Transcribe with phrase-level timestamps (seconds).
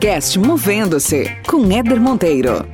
[0.00, 2.66] podcast Movendo-se com Éder Monteiro.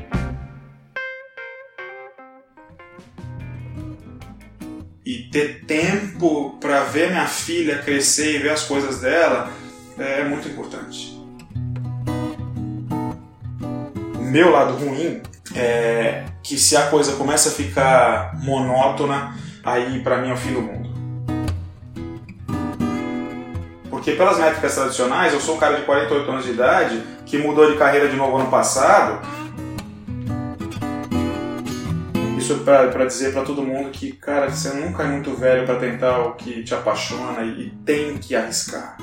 [5.04, 9.51] E ter tempo para ver minha filha crescer e ver as coisas dela
[9.99, 11.21] é muito importante.
[14.15, 15.21] O meu lado ruim
[15.53, 20.52] é que se a coisa começa a ficar monótona, aí para mim é o fim
[20.52, 20.86] do mundo.
[24.06, 27.69] Porque pelas métricas tradicionais, eu sou um cara de 48 anos de idade que mudou
[27.73, 29.20] de carreira de novo ano passado.
[32.38, 36.20] Isso para dizer para todo mundo que, cara, você nunca é muito velho para tentar
[36.20, 38.96] o que te apaixona e tem que arriscar.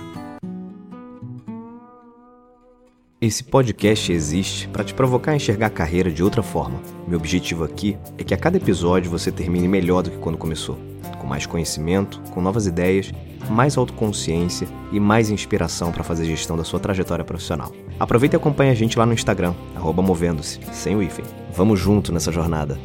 [3.20, 6.82] Esse podcast existe para te provocar a enxergar a carreira de outra forma.
[7.06, 10.80] Meu objetivo aqui é que a cada episódio você termine melhor do que quando começou,
[11.24, 13.10] com mais conhecimento, com novas ideias,
[13.50, 17.72] mais autoconsciência e mais inspiração para fazer gestão da sua trajetória profissional.
[17.98, 19.54] Aproveita e acompanhe a gente lá no Instagram,
[20.04, 21.24] movendo-se, sem o hífen.
[21.56, 22.78] Vamos junto nessa jornada.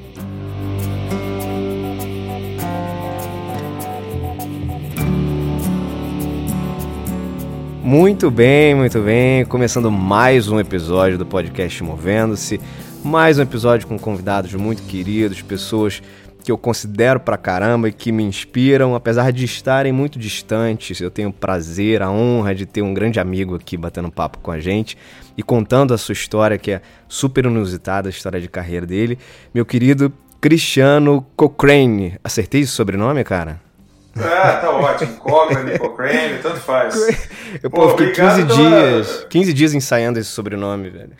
[7.82, 9.44] Muito bem, muito bem.
[9.46, 12.60] Começando mais um episódio do podcast Movendo-se.
[13.02, 16.02] Mais um episódio com convidados muito queridos, pessoas
[16.48, 20.98] que eu considero pra caramba e que me inspiram, apesar de estarem muito distantes.
[20.98, 24.50] Eu tenho o prazer, a honra de ter um grande amigo aqui batendo papo com
[24.50, 24.96] a gente
[25.36, 29.18] e contando a sua história, que é super inusitada, a história de carreira dele.
[29.52, 30.10] Meu querido
[30.40, 32.18] Cristiano Cochrane.
[32.24, 33.67] Acertei esse sobrenome, cara?
[34.16, 35.16] Ah, tá ótimo.
[35.16, 36.94] Cochrane, Cochrane, tanto faz.
[37.62, 41.12] Eu pô, fiquei 15 dias, 15 dias ensaiando esse sobrenome, velho.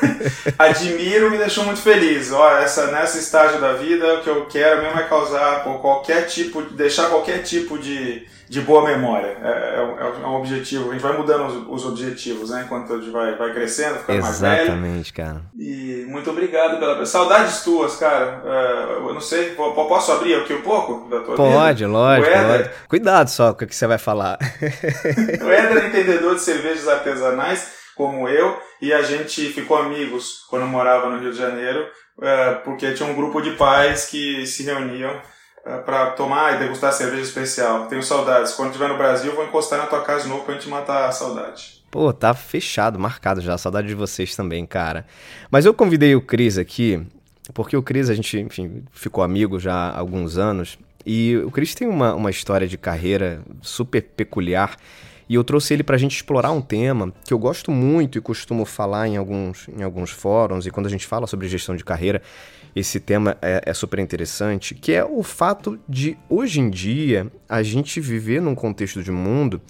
[0.58, 2.32] Admiro, me deixou muito feliz.
[2.32, 6.62] Ó, essa, nessa estágio da vida, o que eu quero mesmo é causar qualquer tipo,
[6.62, 9.36] deixar qualquer tipo de, de boa memória.
[9.42, 10.90] É, é, é, um objetivo.
[10.90, 12.62] A gente vai mudando os, os, objetivos, né?
[12.64, 14.62] Enquanto a gente vai, vai crescendo, ficando mais velho.
[14.62, 15.42] Exatamente, cara.
[15.58, 17.04] E muito obrigado pela.
[17.04, 18.42] Saudades tuas, cara.
[18.44, 21.90] Uh, eu não sei, posso abrir aqui um pouco da tua Pode, vida?
[21.90, 22.74] lógico, lógico.
[22.88, 24.38] Cuidado só com o que você vai falar.
[25.42, 30.66] o Éder é entendedor de cervejas artesanais, como eu, e a gente ficou amigos quando
[30.66, 31.82] morava no Rio de Janeiro,
[32.18, 35.20] uh, porque tinha um grupo de pais que se reuniam é,
[35.84, 37.86] para tomar e degustar cerveja especial.
[37.86, 38.52] Tenho saudades.
[38.52, 41.12] Quando estiver no Brasil, vou encostar na tua casa de novo pra gente matar a
[41.12, 41.82] saudade.
[41.90, 43.58] Pô, tá fechado, marcado já.
[43.58, 45.06] Saudade de vocês também, cara.
[45.50, 47.04] Mas eu convidei o Cris aqui,
[47.52, 50.78] porque o Cris, a gente, enfim, ficou amigo já há alguns anos.
[51.04, 54.76] E o Cris tem uma, uma história de carreira super peculiar.
[55.28, 58.20] E eu trouxe ele para a gente explorar um tema que eu gosto muito e
[58.20, 60.66] costumo falar em alguns, em alguns fóruns.
[60.66, 62.22] E quando a gente fala sobre gestão de carreira,
[62.76, 67.62] esse tema é, é, super interessante, que é o fato de hoje em dia a
[67.62, 69.62] gente viver num contexto de mundo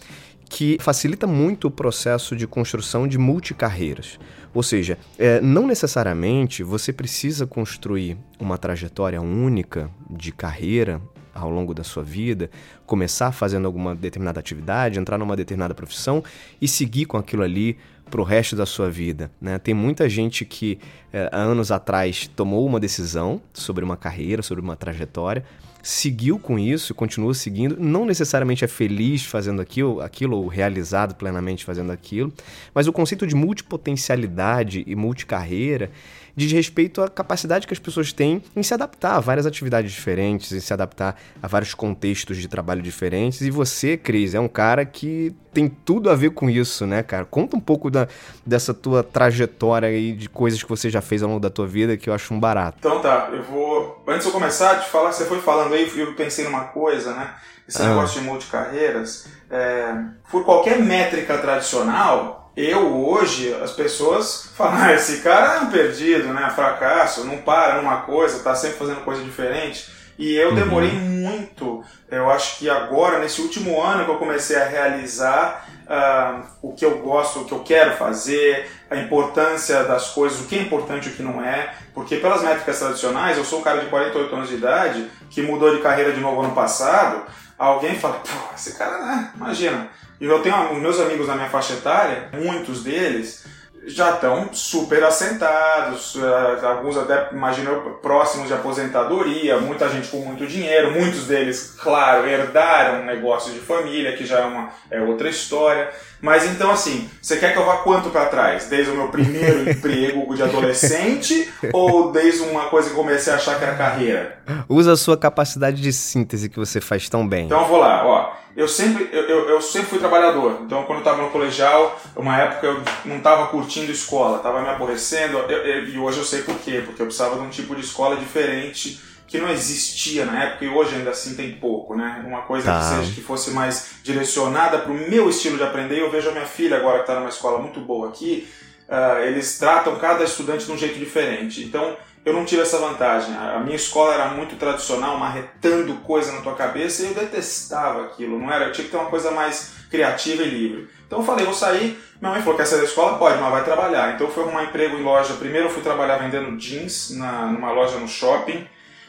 [0.49, 4.19] que facilita muito o processo de construção de multicarreiras.
[4.53, 11.00] Ou seja, é, não necessariamente você precisa construir uma trajetória única de carreira
[11.33, 12.50] ao longo da sua vida,
[12.87, 16.25] começar fazendo alguma determinada atividade, entrar numa determinada profissão
[16.61, 17.77] e seguir com aquilo ali
[18.11, 19.31] para o resto da sua vida.
[19.41, 19.59] Né?
[19.59, 20.78] Tem muita gente que
[21.12, 25.44] é, há anos atrás tomou uma decisão sobre uma carreira, sobre uma trajetória,
[25.83, 31.65] seguiu com isso, continua seguindo, não necessariamente é feliz fazendo aquilo, aquilo ou realizado plenamente
[31.65, 32.33] fazendo aquilo,
[32.75, 35.91] mas o conceito de multipotencialidade e multicarreira
[36.37, 40.53] diz respeito à capacidade que as pessoas têm em se adaptar a várias atividades diferentes,
[40.53, 43.41] em se adaptar a vários contextos de trabalho diferentes.
[43.41, 47.25] E você, Cris, é um cara que tem tudo a ver com isso, né, cara?
[47.25, 48.07] Conta um pouco da,
[48.45, 51.97] dessa tua trajetória aí de coisas que você já fez ao longo da tua vida
[51.97, 52.77] que eu acho um barato.
[52.81, 54.05] Então tá, eu vou.
[54.07, 57.35] Antes de eu começar te falar, você foi falando aí, eu pensei numa coisa, né?
[57.67, 57.89] Esse ah.
[57.89, 59.27] negócio de multicarreiras.
[59.51, 59.95] É,
[60.31, 66.28] por qualquer métrica tradicional, eu hoje, as pessoas falam, ah, esse cara é um perdido,
[66.33, 66.50] né?
[66.55, 69.95] Fracasso, não para numa coisa, tá sempre fazendo coisa diferente.
[70.19, 70.54] E eu uhum.
[70.54, 76.42] demorei muito, eu acho que agora, nesse último ano que eu comecei a realizar uh,
[76.63, 80.57] o que eu gosto, o que eu quero fazer, a importância das coisas, o que
[80.57, 81.75] é importante e o que não é.
[81.92, 85.77] Porque pelas métricas tradicionais, eu sou um cara de 48 anos de idade que mudou
[85.77, 87.22] de carreira de novo ano passado.
[87.59, 89.33] Alguém fala, pô, esse cara, né?
[89.36, 89.89] Imagina,
[90.21, 93.45] e eu tenho meus amigos na minha faixa etária, muitos deles
[93.86, 100.45] já estão super assentados, eh, alguns até, imagino, próximos de aposentadoria, muita gente com muito
[100.47, 105.28] dinheiro, muitos deles, claro, herdaram um negócio de família, que já é, uma, é outra
[105.28, 105.89] história.
[106.21, 108.66] Mas então, assim, você quer que eu vá quanto para trás?
[108.66, 113.57] Desde o meu primeiro emprego de adolescente ou desde uma coisa que comecei a achar
[113.59, 114.39] que era carreira?
[114.69, 117.47] Usa a sua capacidade de síntese que você faz tão bem.
[117.47, 118.16] Então, vou lá, ó.
[118.57, 120.61] Eu sempre, eu, eu, eu sempre fui trabalhador.
[120.63, 124.69] Então, quando eu estava no colegial, uma época eu não estava curtindo escola, estava me
[124.69, 125.39] aborrecendo.
[125.51, 128.99] e hoje eu sei por quê, porque eu precisava de um tipo de escola diferente
[129.27, 132.25] que não existia na época e hoje ainda assim tem pouco, né?
[132.27, 132.79] Uma coisa tá.
[132.79, 136.01] que seja que fosse mais direcionada para o meu estilo de aprender.
[136.01, 138.49] Eu vejo a minha filha agora que está numa escola muito boa aqui.
[138.89, 141.63] Uh, eles tratam cada estudante de um jeito diferente.
[141.63, 143.33] Então eu não tive essa vantagem.
[143.37, 148.37] A minha escola era muito tradicional, marretando coisa na tua cabeça e eu detestava aquilo.
[148.37, 150.89] Não era, eu tinha que ter uma coisa mais criativa e livre.
[151.07, 151.97] Então eu falei, vou sair.
[152.21, 153.17] Minha mãe falou, quer sair da escola?
[153.17, 154.13] Pode, mas vai trabalhar.
[154.13, 155.34] Então eu fui arrumar emprego em loja.
[155.34, 158.67] Primeiro eu fui trabalhar vendendo jeans na, numa loja no shopping.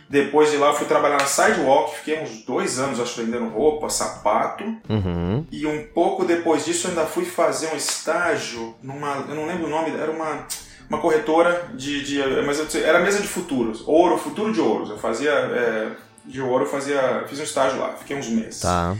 [0.08, 3.90] Depois de lá eu fui trabalhar na Sidewalk, fiquei uns dois anos, acho, vendendo roupa,
[3.90, 4.64] sapato.
[4.88, 5.44] Uhum.
[5.52, 9.26] E um pouco depois disso eu ainda fui fazer um estágio numa.
[9.28, 10.46] Eu não lembro o nome, era uma,
[10.90, 12.04] uma corretora de.
[12.04, 13.84] de mas eu, era mesa de futuros.
[13.86, 14.90] Ouro, futuro de ouros.
[14.90, 15.32] Eu fazia.
[15.32, 15.92] É,
[16.26, 17.26] de ouro, eu fazia.
[17.28, 18.62] Fiz um estágio lá, fiquei uns meses.
[18.62, 18.96] Tá.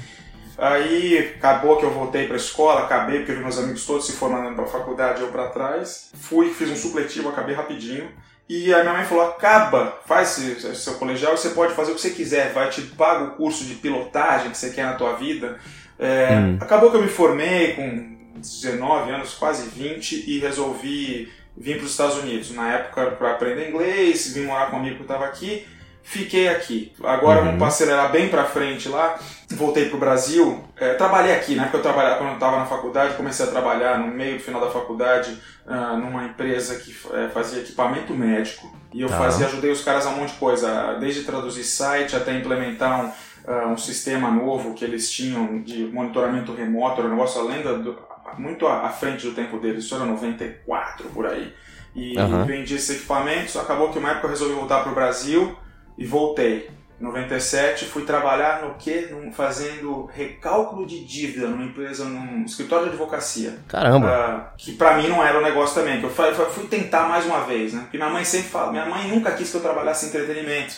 [0.58, 4.56] Aí acabou que eu voltei para a escola, acabei porque meus amigos todos se formando
[4.56, 6.10] para a faculdade eu para trás.
[6.16, 8.10] Fui, fiz um supletivo, acabei rapidinho.
[8.50, 12.02] E a minha mãe falou: acaba, faz seu colegial e você pode fazer o que
[12.02, 15.60] você quiser, vai, te paga o curso de pilotagem que você quer na tua vida.
[16.00, 16.58] É, hum.
[16.60, 21.92] Acabou que eu me formei com 19 anos, quase 20, e resolvi vir para os
[21.92, 22.52] Estados Unidos.
[22.52, 25.66] Na época, para aprender inglês, vim morar com um amigo que estava aqui
[26.08, 26.94] fiquei aqui.
[27.04, 27.46] Agora uhum.
[27.48, 29.20] vamos acelerar bem para frente lá.
[29.52, 30.64] Voltei para o Brasil.
[30.78, 31.64] É, trabalhei aqui, né?
[31.64, 34.62] Porque eu trabalhava quando eu estava na faculdade, comecei a trabalhar no meio do final
[34.62, 38.74] da faculdade uh, numa empresa que é, fazia equipamento médico.
[38.94, 39.18] E eu tá.
[39.18, 43.08] fazia, ajudei os caras a um monte de coisa, desde traduzir site até implementar um,
[43.52, 47.98] uh, um sistema novo que eles tinham de monitoramento remoto, era um negócio além do,
[48.38, 51.54] muito à frente do tempo deles, isso era 94 por aí.
[51.96, 52.46] E uhum.
[52.46, 55.58] vendi esses equipamentos, acabou que uma época eu resolvi voltar para o Brasil
[55.98, 56.70] e voltei.
[57.00, 59.10] Em 97 fui trabalhar no quê?
[59.12, 63.60] Num, fazendo recálculo de dívida numa empresa, num escritório de advocacia.
[63.68, 64.52] Caramba!
[64.54, 67.26] Uh, que para mim não era um negócio também, que eu fui, fui tentar mais
[67.26, 67.82] uma vez, né?
[67.82, 70.76] Porque minha mãe sempre fala, minha mãe nunca quis que eu trabalhasse em entretenimento.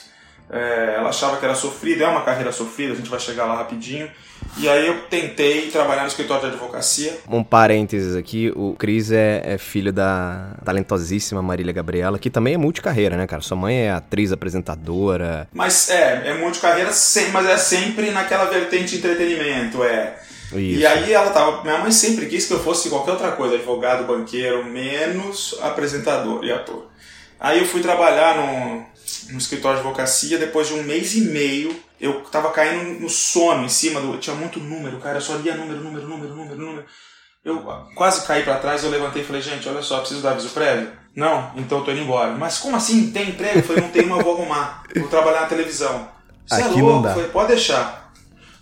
[0.52, 3.56] É, ela achava que era sofrido, é uma carreira sofrida, a gente vai chegar lá
[3.56, 4.10] rapidinho.
[4.58, 7.20] E aí eu tentei trabalhar no escritório de advocacia.
[7.30, 12.58] Um parênteses aqui, o Cris é, é, filho da talentosíssima Marília Gabriela, que também é
[12.58, 13.42] multicarreira, né, cara?
[13.42, 15.48] Sua mãe é atriz, apresentadora.
[15.54, 16.90] Mas é, é multicarreira,
[17.32, 20.18] mas é sempre naquela vertente de entretenimento, é.
[20.52, 20.80] Isso.
[20.80, 21.62] E aí ela tava.
[21.62, 26.52] Minha mãe sempre quis que eu fosse qualquer outra coisa, advogado, banqueiro, menos apresentador e
[26.52, 26.88] ator.
[27.40, 28.84] Aí eu fui trabalhar no,
[29.30, 33.66] no escritório de advocacia, depois de um mês e meio, eu tava caindo no sono
[33.66, 34.18] em cima do.
[34.18, 36.86] Tinha muito número, cara, eu só lia número, número, número, número, número.
[37.44, 37.64] Eu
[37.96, 40.92] quase caí para trás, eu levantei e falei, gente, olha só, preciso dar aviso prévio?
[41.16, 42.32] Não, então eu tô indo embora.
[42.32, 43.12] Mas como assim?
[43.12, 43.60] Tem emprego?
[43.60, 44.84] Eu falei, não tem, mas eu vou arrumar.
[44.96, 46.08] Vou trabalhar na televisão.
[46.46, 47.08] Você é louco?
[47.08, 48.12] Eu falei, pode deixar.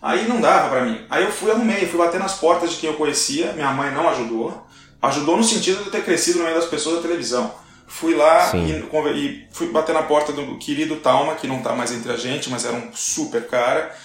[0.01, 1.05] Aí não dava para mim.
[1.09, 4.07] Aí eu fui, arrumei, fui bater nas portas de quem eu conhecia, minha mãe não
[4.09, 4.65] ajudou.
[5.01, 7.53] Ajudou no sentido de eu ter crescido no meio das pessoas da televisão.
[7.87, 8.71] Fui lá e,
[9.15, 12.49] e, fui bater na porta do querido Talma, que não tá mais entre a gente,
[12.49, 13.95] mas era um super cara.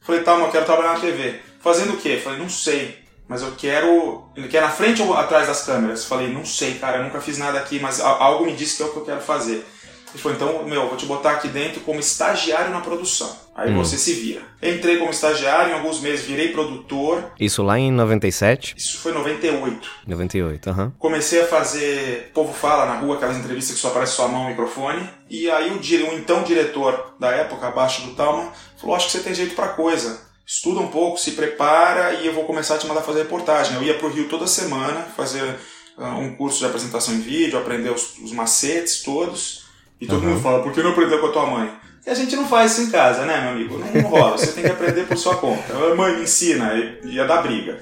[0.00, 1.40] Falei, Talma, eu quero trabalhar na TV.
[1.60, 2.20] Fazendo o quê?
[2.22, 4.24] Falei, não sei, mas eu quero.
[4.36, 6.04] Ele quer na frente ou atrás das câmeras?
[6.04, 8.86] Falei, não sei, cara, eu nunca fiz nada aqui, mas algo me disse que é
[8.86, 9.66] o que eu quero fazer.
[10.12, 13.34] Ele falou, então, meu, vou te botar aqui dentro como estagiário na produção.
[13.54, 13.76] Aí hum.
[13.76, 14.42] você se vira.
[14.62, 17.32] Entrei como estagiário, em alguns meses virei produtor.
[17.38, 18.74] Isso lá em 97?
[18.76, 19.90] Isso foi em 98.
[20.06, 20.84] 98, aham.
[20.84, 20.92] Uhum.
[20.98, 25.08] Comecei a fazer Povo Fala na rua, aquelas entrevistas que só aparece sua mão microfone.
[25.28, 29.20] E aí o, o então diretor da época, abaixo do Talma, falou, acho que você
[29.20, 30.20] tem jeito pra coisa.
[30.46, 33.76] Estuda um pouco, se prepara e eu vou começar a te mandar fazer reportagem.
[33.76, 35.56] Eu ia pro Rio toda semana fazer
[35.96, 39.61] uh, um curso de apresentação em vídeo, aprender os, os macetes todos.
[40.02, 40.30] E todo uhum.
[40.30, 41.70] mundo fala, por que não aprendeu com a tua mãe?
[42.04, 43.78] E a gente não faz isso em casa, né, meu amigo?
[43.78, 44.36] Não, rola.
[44.36, 45.72] Você tem que aprender por sua conta.
[45.94, 46.72] Mãe, me ensina.
[47.04, 47.78] Ia dar briga.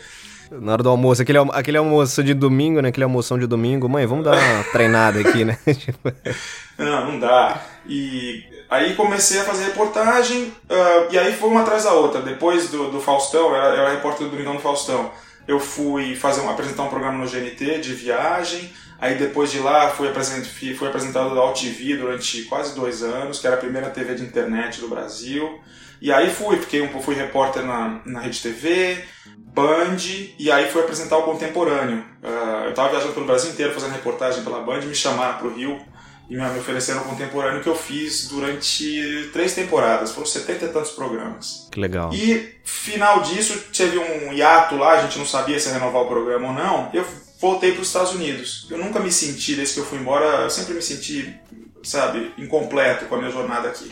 [0.51, 2.91] Na hora do almoço, aquele, aquele almoço de domingo, né?
[2.91, 3.89] Aquele almoção de domingo.
[3.89, 5.57] Mãe, vamos dar uma treinada aqui, né?
[6.77, 7.63] não, não dá.
[7.87, 10.53] E aí comecei a fazer reportagem.
[10.69, 12.21] Uh, e aí foi uma atrás da outra.
[12.21, 15.11] Depois do, do Faustão, eu era, eu era repórter do Domingão do Faustão.
[15.49, 18.71] Eu fui fazer um, apresentar um programa no GNT de viagem.
[19.01, 23.47] Aí depois de lá fui, apresent, fui apresentado da AltV durante quase dois anos, que
[23.47, 25.59] era a primeira TV de internet do Brasil.
[26.03, 29.03] E aí fui, fiquei um fui repórter na, na Rede TV,
[29.39, 29.97] Band,
[30.39, 32.05] e aí fui apresentar o Contemporâneo.
[32.23, 35.55] Uh, eu estava viajando pelo Brasil inteiro fazendo reportagem pela Band, me chamaram para o
[35.55, 35.81] Rio
[36.29, 40.13] e me ofereceram o Contemporâneo que eu fiz durante três temporadas.
[40.13, 41.69] Foram setenta e tantos programas.
[41.71, 42.13] Que legal.
[42.15, 46.07] E final disso, teve um hiato lá, a gente não sabia se ia renovar o
[46.07, 46.91] programa ou não.
[46.95, 47.05] Eu
[47.41, 48.67] voltei para os Estados Unidos.
[48.71, 51.35] Eu nunca me senti, desde que eu fui embora, eu sempre me senti,
[51.83, 53.91] sabe, incompleto com a minha jornada aqui.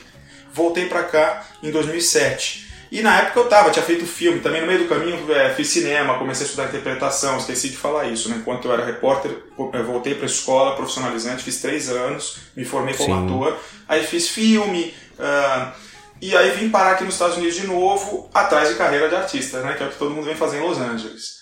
[0.52, 2.68] Voltei para cá em 2007.
[2.90, 5.68] E na época eu tava, tinha feito filme, também no meio do caminho é, fiz
[5.68, 8.36] cinema, comecei a estudar interpretação, esqueci de falar isso, né?
[8.36, 13.14] Enquanto eu era repórter, voltei para a escola profissionalizante, fiz três anos, me formei como
[13.14, 13.24] Sim.
[13.26, 15.70] ator, aí fiz filme, uh,
[16.20, 19.60] e aí vim parar aqui nos Estados Unidos de novo, atrás de carreira de artista,
[19.60, 19.74] né?
[19.74, 21.37] Que é o que todo mundo vem fazer em Los Angeles.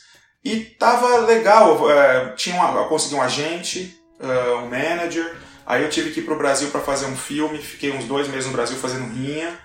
[0.47, 5.35] E tava legal, uh, tinha uma, eu consegui um agente, uh, um manager,
[5.67, 8.47] aí eu tive que ir pro Brasil para fazer um filme, fiquei uns dois meses
[8.47, 9.59] no Brasil fazendo rinha,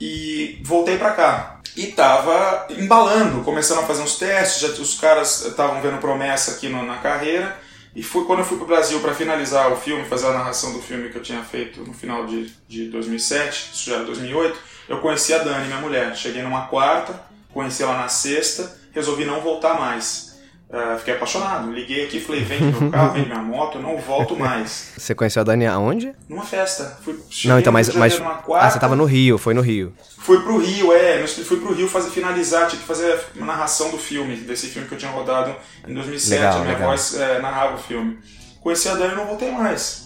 [0.00, 1.60] e voltei para cá.
[1.76, 6.68] E tava embalando, começando a fazer uns testes, já os caras estavam vendo promessa aqui
[6.68, 7.56] no, na carreira.
[7.94, 10.82] E foi quando eu fui pro Brasil para finalizar o filme, fazer a narração do
[10.82, 14.98] filme que eu tinha feito no final de, de 2007, isso já era 2008, eu
[14.98, 16.16] conheci a Dani, minha mulher.
[16.16, 20.34] Cheguei numa quarta, conheci ela na sexta, resolvi não voltar mais.
[20.68, 21.70] Uh, fiquei apaixonado.
[21.70, 24.94] Liguei aqui e falei: vende meu carro, vende minha moto, eu não volto mais.
[24.96, 26.12] Você conheceu a Dani aonde?
[26.28, 26.98] Numa festa.
[27.04, 27.94] Fui, não, então, mas.
[27.94, 29.94] mas quarta, ah, você tava no Rio, foi no Rio.
[30.18, 31.24] Fui pro Rio, é.
[31.26, 34.94] Fui pro Rio fazer finalizar, tinha que fazer uma narração do filme, desse filme que
[34.94, 35.54] eu tinha rodado
[35.86, 36.40] em 2007.
[36.40, 36.88] Legal, a minha legal.
[36.90, 38.18] voz é, narrava o filme.
[38.60, 40.05] Conheci a Dani e não voltei mais.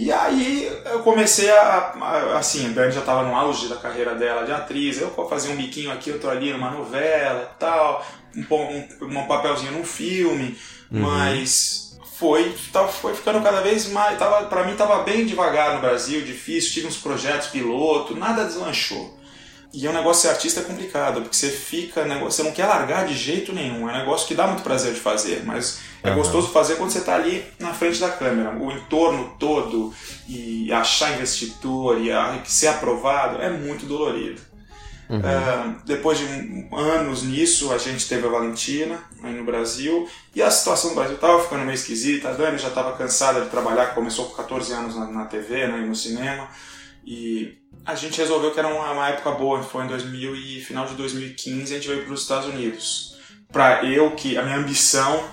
[0.00, 4.14] E aí eu comecei a, a assim, a Dani já estava no auge da carreira
[4.14, 8.02] dela de atriz, eu fazia um biquinho aqui, outro ali numa novela tal,
[8.34, 10.58] um, um, um papelzinho num filme,
[10.90, 11.00] uhum.
[11.00, 12.50] mas foi,
[13.02, 16.86] foi ficando cada vez mais, tava, pra mim tava bem devagar no Brasil, difícil, tive
[16.86, 19.19] uns projetos piloto, nada deslanchou.
[19.72, 23.06] E é um negócio ser artista é complicado, porque você fica, você não quer largar
[23.06, 23.88] de jeito nenhum.
[23.88, 26.16] É um negócio que dá muito prazer de fazer, mas é uhum.
[26.16, 28.56] gostoso fazer quando você está ali na frente da câmera.
[28.58, 29.94] O entorno todo,
[30.28, 32.10] e achar investidor, e
[32.46, 34.40] ser aprovado, é muito dolorido.
[35.08, 35.18] Uhum.
[35.18, 36.24] Uh, depois de
[36.72, 41.14] anos nisso, a gente teve a Valentina aí no Brasil, e a situação do Brasil
[41.14, 42.28] estava ficando meio esquisita.
[42.28, 45.78] A Dani já estava cansada de trabalhar, começou com 14 anos na, na TV, né,
[45.78, 46.48] e no cinema.
[47.04, 50.94] E a gente resolveu que era uma, época boa, foi em 2000 e final de
[50.94, 53.18] 2015 a gente veio para os Estados Unidos.
[53.52, 55.24] Para eu que a minha ambição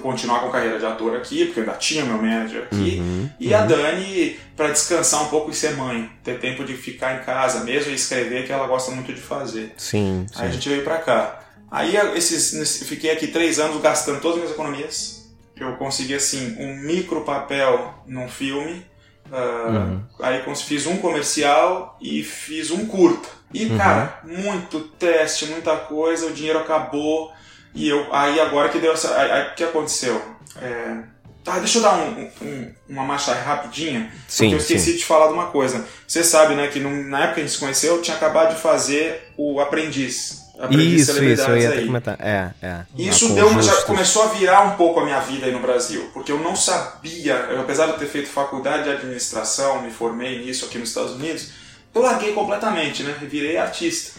[0.00, 3.28] continuar com a carreira de ator aqui, porque eu ainda tinha meu manager aqui, uhum,
[3.40, 3.56] e uhum.
[3.56, 7.64] a Dani para descansar um pouco e ser mãe, ter tempo de ficar em casa
[7.64, 9.72] mesmo e escrever que ela gosta muito de fazer.
[9.76, 10.26] Sim.
[10.34, 10.44] Aí sim.
[10.44, 11.40] a gente veio para cá.
[11.70, 15.28] Aí esses, fiquei aqui três anos gastando todas as minhas economias.
[15.56, 18.86] Eu consegui assim um micro papel num filme
[19.30, 20.00] Uh, uhum.
[20.20, 23.28] Aí fiz um comercial e fiz um curta.
[23.52, 23.78] E, uhum.
[23.78, 27.32] cara, muito teste, muita coisa, o dinheiro acabou.
[27.74, 29.16] E eu, aí agora que deu essa.
[29.16, 30.20] Aí, o que aconteceu?
[30.60, 30.96] É,
[31.44, 34.96] tá, deixa eu dar um, um, uma marcha rapidinha, sim, porque eu esqueci sim.
[34.98, 35.86] de falar de uma coisa.
[36.06, 38.60] Você sabe, né, que na época que a gente se conheceu, eu tinha acabado de
[38.60, 40.47] fazer o Aprendiz.
[40.70, 41.86] Isso, isso, eu ia aí.
[41.86, 42.16] comentar.
[42.20, 42.80] É, é.
[42.96, 46.32] Isso deu, já começou a virar um pouco a minha vida aí no Brasil, porque
[46.32, 50.64] eu não sabia, eu, apesar de eu ter feito faculdade de administração, me formei nisso
[50.64, 51.50] aqui nos Estados Unidos,
[51.94, 53.16] eu larguei completamente, né?
[53.22, 54.18] Virei artista.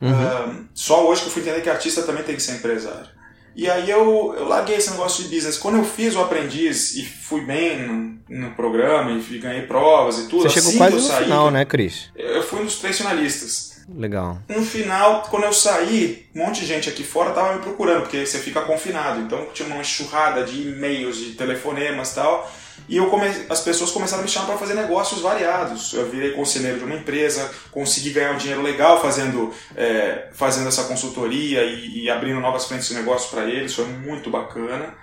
[0.00, 0.10] Uhum.
[0.10, 3.08] Uh, só hoje que eu fui entender que artista também tem que ser empresário.
[3.54, 5.58] E aí eu, eu larguei esse negócio de business.
[5.58, 10.28] Quando eu fiz o aprendiz e fui bem no, no programa e ganhei provas e
[10.28, 12.10] tudo, Você assim chegou quase no saí, final, né, Cris?
[12.14, 13.69] Eu fui um dos três finalistas.
[13.88, 14.38] Legal.
[14.48, 18.24] No final, quando eu saí, um monte de gente aqui fora tava me procurando, porque
[18.24, 19.20] você fica confinado.
[19.20, 22.50] Então tinha uma enxurrada de e-mails, de telefonemas e tal.
[22.88, 23.26] E eu come...
[23.48, 25.92] as pessoas começaram a me chamar para fazer negócios variados.
[25.92, 30.84] Eu virei conselheiro de uma empresa, consegui ganhar um dinheiro legal fazendo, é, fazendo essa
[30.84, 33.74] consultoria e, e abrindo novas frentes de negócio para eles.
[33.74, 34.94] Foi muito bacana.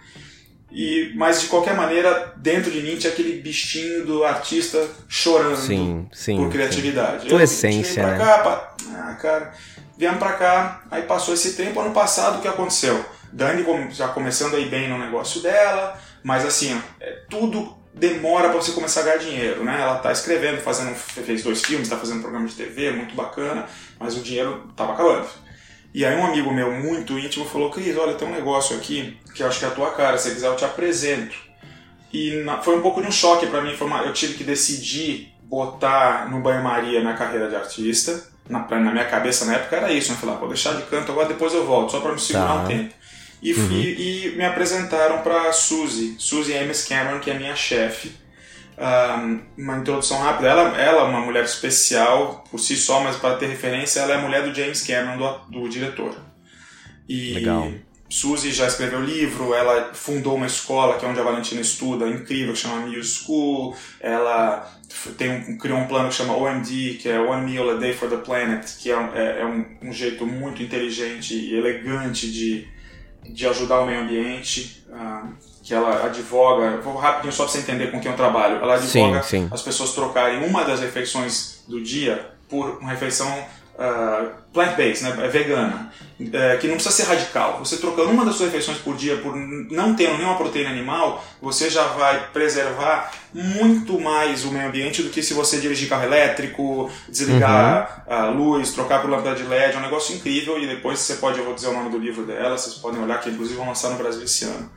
[0.72, 6.08] E, mas de qualquer maneira, dentro de mim tinha aquele bichinho do artista chorando sim,
[6.12, 7.24] sim, por criatividade.
[7.24, 7.30] Sim.
[7.30, 8.18] Tua essência, pra né?
[8.18, 8.76] Cá, pra...
[8.94, 9.54] Ah, cara,
[9.98, 13.04] viemos pra cá, aí passou esse tempo, ano passado o que aconteceu?
[13.32, 18.72] Dani já começando aí bem no negócio dela, mas assim, é, tudo demora para você
[18.72, 19.82] começar a ganhar dinheiro, né?
[19.82, 23.66] Ela tá escrevendo, fazendo, fez dois filmes, tá fazendo programa de TV, muito bacana,
[24.00, 25.28] mas o dinheiro tava acabando.
[25.98, 29.42] E aí um amigo meu muito íntimo falou, Cris, olha, tem um negócio aqui que
[29.42, 31.36] eu acho que é a tua cara, se quiser eu te apresento.
[32.14, 35.34] E na, foi um pouco de um choque para mim, uma, eu tive que decidir
[35.42, 38.30] botar no banho-maria minha carreira de artista.
[38.48, 40.18] Na, na, minha cabeça na época era isso, né?
[40.22, 42.62] Falar, ah, vou deixar de canto agora, depois eu volto, só para me segurar tá.
[42.62, 42.94] um tempo.
[43.42, 43.72] E, uhum.
[43.72, 48.12] e, e me apresentaram para Suzy, Suzy Ames Cameron, que é minha chefe
[49.58, 50.50] uma introdução rápida.
[50.50, 54.16] Ela, ela é uma mulher especial por si só, mas para ter referência, ela é
[54.18, 56.16] a mulher do James Cameron, do, do diretor.
[57.10, 57.72] E Legal.
[58.10, 62.54] Suzy já escreveu livro, ela fundou uma escola que é onde a Valentina estuda, incrível,
[62.54, 63.76] que chama Muse School.
[64.00, 64.72] Ela
[65.18, 68.10] tem um, criou um plano que chama OMD, que é One Meal a Day for
[68.10, 72.68] the Planet, que é, é, é um, um, jeito muito inteligente e elegante de,
[73.24, 74.86] de ajudar o meio ambiente.
[74.88, 75.34] Uh,
[75.68, 79.22] que ela advoga, vou rapidinho só para você entender com quem eu trabalho, ela advoga
[79.22, 79.50] sim, sim.
[79.52, 85.28] as pessoas trocarem uma das refeições do dia por uma refeição uh, plant-based, né, é
[85.28, 85.92] vegana,
[86.32, 87.60] é, que não precisa ser radical.
[87.60, 91.70] Você trocando uma das suas refeições por dia por não tendo nenhuma proteína animal, você
[91.70, 96.90] já vai preservar muito mais o meio ambiente do que se você dirigir carro elétrico,
[97.10, 98.16] desligar uhum.
[98.16, 101.38] a luz, trocar por lâmpada de LED, é um negócio incrível e depois você pode,
[101.38, 103.90] eu vou dizer o nome do livro dela, vocês podem olhar que inclusive vão lançar
[103.90, 104.72] no Brasil esse ano.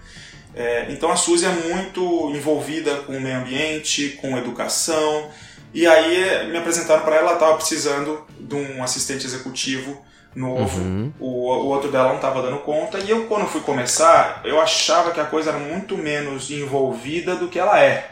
[0.54, 5.28] É, então a Suzy é muito envolvida com o meio ambiente, com educação,
[5.73, 10.02] e aí me apresentaram para ela, ela estava precisando de um assistente executivo
[10.35, 10.80] novo.
[10.80, 11.12] Uhum.
[11.19, 12.99] O, o outro dela não estava dando conta.
[12.99, 17.49] E eu, quando fui começar, eu achava que a coisa era muito menos envolvida do
[17.49, 18.11] que ela é.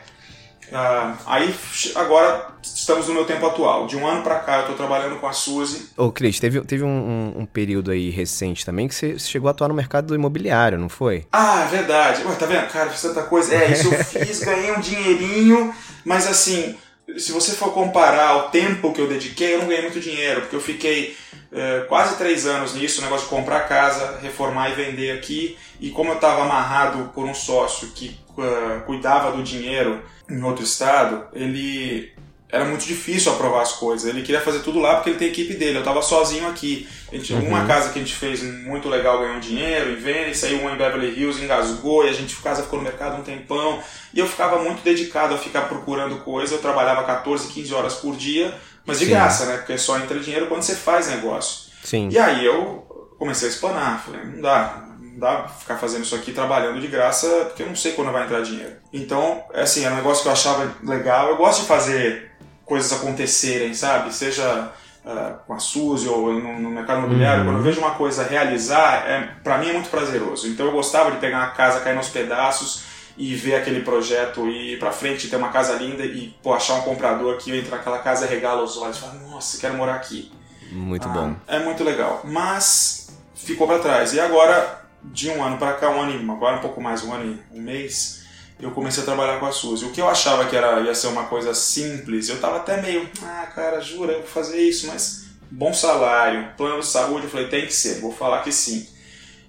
[0.70, 1.54] Uh, aí,
[1.94, 3.86] agora, estamos no meu tempo atual.
[3.86, 5.90] De um ano para cá, eu estou trabalhando com a Suzy.
[5.96, 9.52] Ô, Cris, teve, teve um, um, um, período aí recente também que você chegou a
[9.52, 11.26] atuar no mercado do imobiliário, não foi?
[11.32, 12.22] Ah, é verdade.
[12.24, 12.68] Ué, tá vendo?
[12.68, 13.54] Cara, fiz tanta coisa.
[13.54, 16.76] É, isso eu fiz, ganhei um dinheirinho, mas assim,
[17.16, 20.56] se você for comparar o tempo que eu dediquei, eu não ganhei muito dinheiro, porque
[20.56, 21.16] eu fiquei
[21.50, 25.90] é, quase três anos nisso, o negócio de comprar casa, reformar e vender aqui, e
[25.90, 31.26] como eu estava amarrado por um sócio que uh, cuidava do dinheiro em outro estado,
[31.32, 32.12] ele
[32.50, 34.08] era muito difícil aprovar as coisas.
[34.08, 35.76] Ele queria fazer tudo lá porque ele tem a equipe dele.
[35.76, 36.88] Eu estava sozinho aqui.
[37.12, 37.48] Gente, uhum.
[37.48, 40.76] Uma casa que a gente fez muito legal ganhou dinheiro em Vênice, saiu uma em
[40.76, 43.82] Beverly Hills, engasgou e a gente casa ficou no mercado um tempão.
[44.14, 46.54] E eu ficava muito dedicado a ficar procurando coisa.
[46.54, 48.54] Eu trabalhava 14, 15 horas por dia,
[48.86, 49.10] mas de Sim.
[49.10, 49.58] graça, né?
[49.58, 51.70] Porque só entra dinheiro quando você faz negócio.
[51.84, 52.08] Sim.
[52.10, 54.02] E aí eu comecei a explanar.
[54.02, 54.87] Falei, não dá,
[55.18, 58.24] dá pra ficar fazendo isso aqui trabalhando de graça porque eu não sei quando vai
[58.24, 58.76] entrar dinheiro.
[58.92, 61.28] Então, é assim, é um negócio que eu achava legal.
[61.28, 62.30] Eu gosto de fazer
[62.64, 64.14] coisas acontecerem, sabe?
[64.14, 64.72] Seja
[65.04, 67.48] uh, com a Suzy ou no, no mercado imobiliário, uhum.
[67.48, 70.46] quando eu vejo uma coisa realizar, é, para mim é muito prazeroso.
[70.46, 72.84] Então eu gostava de pegar uma casa, cair nos pedaços
[73.16, 76.82] e ver aquele projeto ir para frente, ter uma casa linda e pô, achar um
[76.82, 80.30] comprador aqui, eu entro naquela casa, regala os olhos e falo, nossa, quero morar aqui.
[80.70, 81.34] Muito ah, bom.
[81.46, 82.20] É muito legal.
[82.24, 84.12] Mas ficou para trás.
[84.12, 87.12] E agora, de um ano para cá, um ano e, agora um pouco mais, um
[87.12, 88.26] ano e um mês,
[88.60, 89.84] eu comecei a trabalhar com a Suzy.
[89.84, 93.08] O que eu achava que era, ia ser uma coisa simples, eu tava até meio,
[93.22, 97.48] ah, cara, jura, eu vou fazer isso, mas bom salário, plano de saúde, eu falei,
[97.48, 98.86] tem que ser, vou falar que sim.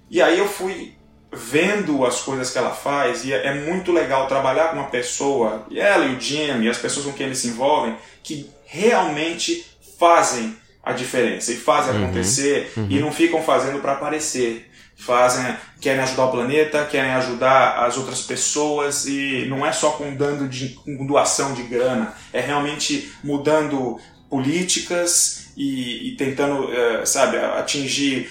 [0.10, 0.96] E aí eu fui
[1.32, 5.80] vendo as coisas que ela faz e é muito legal trabalhar com uma pessoa, e
[5.80, 9.66] ela e o Jim e as pessoas com quem eles se envolvem, que realmente
[10.00, 12.88] fazem a diferença e fazem uhum, acontecer uhum.
[12.90, 14.69] e não ficam fazendo para aparecer
[15.00, 20.14] fazem, querem ajudar o planeta, querem ajudar as outras pessoas e não é só com
[20.14, 23.98] dando de com doação de grana, é realmente mudando
[24.30, 28.30] políticas e, e tentando, é, sabe, atingir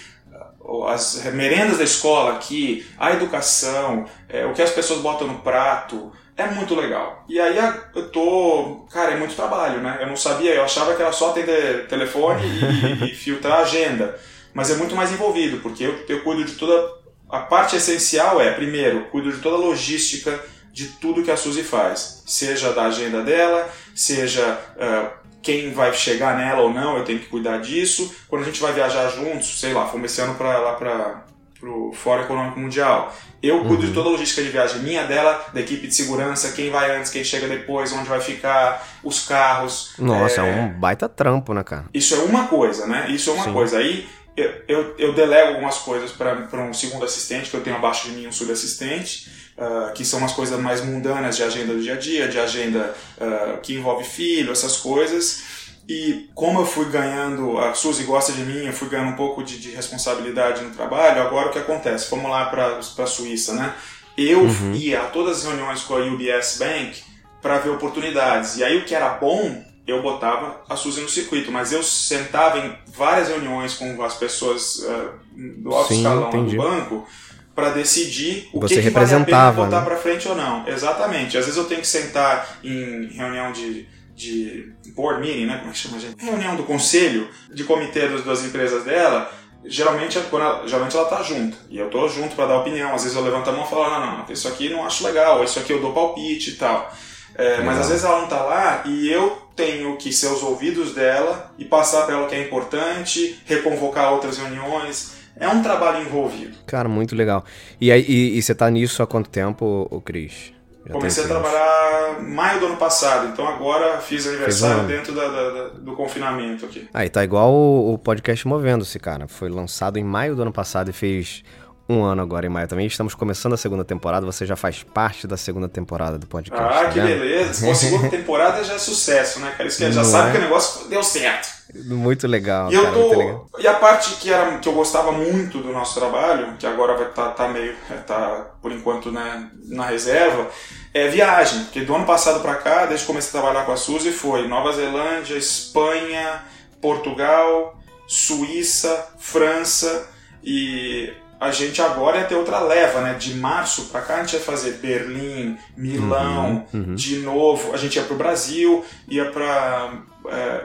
[0.86, 6.12] as merendas da escola aqui, a educação, é, o que as pessoas botam no prato,
[6.36, 7.24] é muito legal.
[7.26, 7.56] E aí
[7.94, 8.86] eu tô.
[8.92, 9.98] Cara, é muito trabalho, né?
[10.00, 14.14] Eu não sabia, eu achava que era só atender telefone e, e filtrar a agenda
[14.54, 16.98] mas é muito mais envolvido, porque eu, eu cuido de toda.
[17.28, 21.62] A parte essencial é, primeiro, cuido de toda a logística de tudo que a Suzy
[21.62, 27.18] faz, seja da agenda dela, seja uh, quem vai chegar nela ou não, eu tenho
[27.18, 28.14] que cuidar disso.
[28.28, 31.92] Quando a gente vai viajar juntos, sei lá, fomos esse ano para lá para o
[31.92, 33.12] Fórum Econômico Mundial.
[33.42, 33.88] Eu cuido uhum.
[33.88, 37.10] de toda a logística de viagem minha, dela, da equipe de segurança, quem vai antes,
[37.10, 39.94] quem chega depois, onde vai ficar, os carros.
[39.98, 41.86] Nossa, é, é um baita trampo, né, cara?
[41.92, 43.06] Isso é uma coisa, né?
[43.10, 43.52] Isso é uma Sim.
[43.52, 43.78] coisa.
[43.78, 48.08] Aí eu, eu, eu delego algumas coisas para um segundo assistente, que eu tenho abaixo
[48.08, 51.94] de mim um subassistente, uh, que são umas coisas mais mundanas de agenda do dia
[51.94, 55.42] a dia, de agenda uh, que envolve filho, essas coisas.
[55.88, 59.42] E como eu fui ganhando, a Suzy gosta de mim, eu fui ganhando um pouco
[59.42, 62.10] de, de responsabilidade no trabalho, agora o que acontece?
[62.10, 63.74] Vamos lá para a Suíça, né?
[64.16, 64.74] Eu uhum.
[64.74, 67.02] ia a todas as reuniões com a UBS Bank
[67.40, 68.56] para ver oportunidades.
[68.56, 72.58] E aí o que era bom eu botava a Suzy no circuito, mas eu sentava
[72.58, 76.56] em várias reuniões com as pessoas uh, do alto Sim, escalão entendi.
[76.56, 77.06] do banco
[77.54, 79.86] para decidir o Você que, que vale a pena botar né?
[79.86, 80.68] para frente ou não.
[80.68, 81.38] Exatamente.
[81.38, 85.56] Às vezes eu tenho que sentar em reunião de, de board meeting, né?
[85.56, 86.22] Como é que chama, gente?
[86.22, 89.32] Reunião do conselho de comitê das, das empresas dela.
[89.64, 91.56] Geralmente, quando ela, geralmente ela tá junto.
[91.70, 92.94] E eu tô junto para dar opinião.
[92.94, 95.42] Às vezes eu levanto a mão e falo, não, não, isso aqui não acho legal,
[95.42, 96.92] isso aqui eu dou palpite e tal.
[97.34, 100.94] É, mas às vezes ela não tá lá e eu tenho que ser os ouvidos
[100.94, 105.14] dela e passar para ela o que é importante, reconvocar outras reuniões.
[105.34, 106.56] É um trabalho envolvido.
[106.64, 107.44] Cara, muito legal.
[107.80, 110.52] E, aí, e, e você tá nisso há quanto tempo, o Cris?
[110.86, 115.50] Já Comecei a trabalhar maio do ano passado, então agora fiz aniversário dentro da, da,
[115.50, 116.88] da, do confinamento aqui.
[116.94, 119.26] Aí tá igual o, o podcast Movendo-se, cara.
[119.26, 121.42] Foi lançado em maio do ano passado e fez
[121.88, 122.86] um ano agora em maio também.
[122.86, 124.26] Estamos começando a segunda temporada.
[124.26, 126.62] Você já faz parte da segunda temporada do podcast.
[126.62, 127.70] Ah, tá que beleza.
[127.70, 129.68] a segunda temporada já é sucesso, né, cara?
[129.68, 130.32] Isso que já Não sabe é?
[130.32, 131.48] que o negócio deu certo.
[131.74, 132.70] Muito legal.
[132.72, 133.48] E, cara, tô, legal.
[133.58, 137.08] e a parte que, era, que eu gostava muito do nosso trabalho, que agora vai
[137.08, 137.74] estar tá, tá meio,
[138.06, 140.48] tá por enquanto né, na reserva,
[140.92, 141.64] é viagem.
[141.64, 144.46] Porque do ano passado para cá, desde que comecei a trabalhar com a Suzy, foi
[144.46, 146.42] Nova Zelândia, Espanha,
[146.80, 150.08] Portugal, Suíça, França
[150.42, 153.14] e a gente agora ia ter outra leva, né?
[153.14, 156.94] De março para cá a gente ia fazer Berlim, Milão, uhum, uhum.
[156.94, 157.72] de novo.
[157.72, 160.64] A gente ia para o Brasil, ia para é,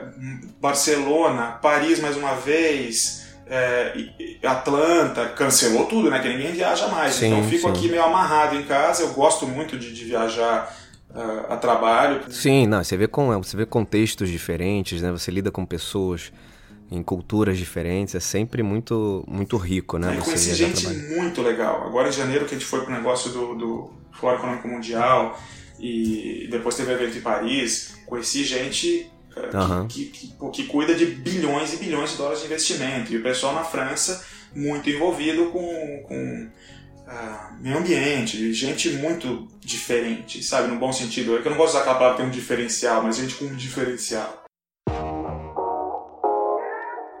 [0.60, 3.92] Barcelona, Paris mais uma vez, é,
[4.42, 6.18] Atlanta, cancelou tudo, né?
[6.18, 7.14] Que ninguém viaja mais.
[7.14, 7.68] Sim, então eu fico sim.
[7.68, 9.02] aqui meio amarrado em casa.
[9.02, 10.74] Eu gosto muito de, de viajar
[11.10, 12.20] uh, a trabalho.
[12.30, 12.82] Sim, não.
[12.82, 15.12] Você vê com você vê contextos diferentes, né?
[15.12, 16.32] Você lida com pessoas
[16.94, 20.16] em culturas diferentes, é sempre muito, muito rico, né?
[20.16, 21.16] Eu conheci gente trabalho.
[21.16, 21.86] muito legal.
[21.86, 25.38] Agora em janeiro que a gente foi pro negócio do, do Fórum Econômico Mundial
[25.78, 29.86] e depois teve evento em Paris, conheci gente uhum.
[29.88, 33.12] que, que, que, que, cuida de bilhões e bilhões de dólares de investimento.
[33.12, 36.48] E o pessoal na França muito envolvido com, com
[37.06, 40.68] uh, meio ambiente, gente muito diferente, sabe?
[40.68, 41.36] No bom sentido.
[41.36, 43.56] É que eu não gosto de usar aquela palavra um diferencial, mas gente com um
[43.56, 44.43] diferencial.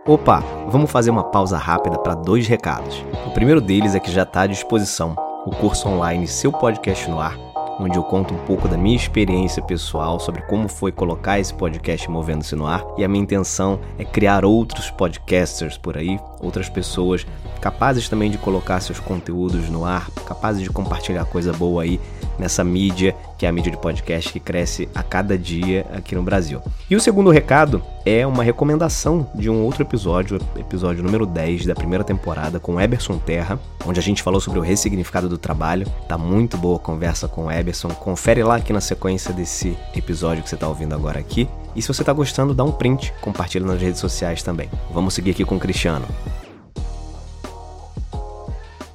[0.06, 3.02] Opa, vamos fazer uma pausa rápida para dois recados.
[3.26, 7.18] O primeiro deles é que já está à disposição o curso online Seu Podcast no
[7.18, 7.38] Ar,
[7.80, 12.10] onde eu conto um pouco da minha experiência pessoal sobre como foi colocar esse podcast
[12.10, 12.84] movendo-se no ar.
[12.98, 17.26] E a minha intenção é criar outros podcasters por aí, outras pessoas
[17.58, 21.98] capazes também de colocar seus conteúdos no ar, capazes de compartilhar coisa boa aí
[22.38, 26.22] nessa mídia, que é a mídia de podcast que cresce a cada dia aqui no
[26.22, 26.60] Brasil.
[26.88, 31.74] E o segundo recado é uma recomendação de um outro episódio, episódio número 10 da
[31.74, 35.86] primeira temporada com Eberson Terra, onde a gente falou sobre o ressignificado do trabalho.
[36.08, 37.88] Tá muito boa a conversa com o Eberson.
[37.88, 41.48] Confere lá aqui na sequência desse episódio que você está ouvindo agora aqui.
[41.74, 44.70] E se você está gostando, dá um print, compartilha nas redes sociais também.
[44.92, 46.06] Vamos seguir aqui com o Cristiano.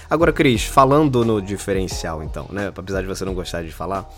[0.10, 2.72] Agora, Cris, falando no diferencial, então, né?
[2.76, 4.10] Apesar de você não gostar de falar,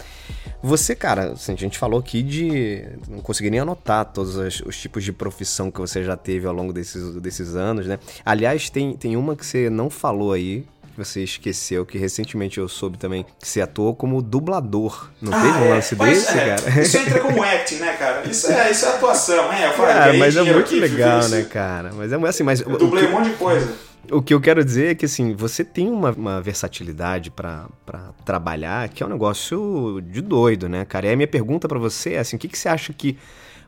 [0.63, 2.83] você, cara, assim, a gente falou aqui de.
[3.09, 6.53] Não consegui nem anotar todos os, os, tipos de profissão que você já teve ao
[6.53, 7.99] longo desses, desses anos, né?
[8.23, 12.69] Aliás, tem, tem uma que você não falou aí, que você esqueceu, que recentemente eu
[12.69, 15.09] soube também que você atuou como dublador.
[15.21, 15.69] Não ah, teve um é.
[15.71, 16.55] lance desse, é.
[16.55, 16.81] cara?
[16.81, 18.29] Isso entra como acting, né, cara?
[18.29, 19.67] Isso é, isso é atuação, é.
[19.67, 21.91] Eu falei, ah, mas é muito legal, né, cara?
[21.93, 22.61] Mas é assim, mas.
[22.61, 23.90] Eu dublei um monte de coisa.
[24.09, 27.67] O que eu quero dizer é que, assim, você tem uma, uma versatilidade para
[28.25, 31.07] trabalhar que é um negócio de doido, né, cara?
[31.07, 33.17] E a minha pergunta para você é, assim, o que, que você acha que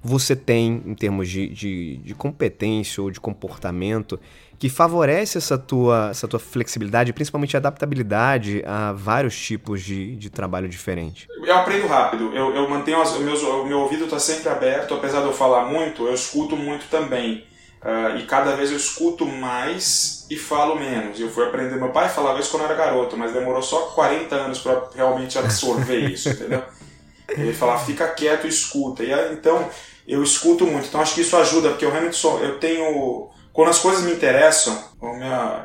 [0.03, 4.19] você tem em termos de, de, de, competência ou de comportamento
[4.59, 10.67] que favorece essa tua, essa tua flexibilidade, principalmente adaptabilidade a vários tipos de, de trabalho
[10.67, 11.27] diferente?
[11.41, 14.93] Eu aprendo rápido, eu, eu mantenho, as, o, meu, o meu ouvido está sempre aberto,
[14.93, 17.45] apesar de eu falar muito, eu escuto muito também.
[17.83, 21.19] Uh, e cada vez eu escuto mais e falo menos.
[21.19, 21.75] Eu fui aprender.
[21.75, 25.37] Meu pai falava isso quando eu era garoto, mas demorou só 40 anos para realmente
[25.37, 26.63] absorver isso, entendeu?
[27.27, 29.03] Ele falava, fica quieto e escuta.
[29.03, 29.67] E então
[30.07, 30.87] eu escuto muito.
[30.87, 32.39] Então acho que isso ajuda, porque eu realmente sou.
[32.39, 33.29] Eu tenho.
[33.51, 34.75] Quando as coisas me interessam,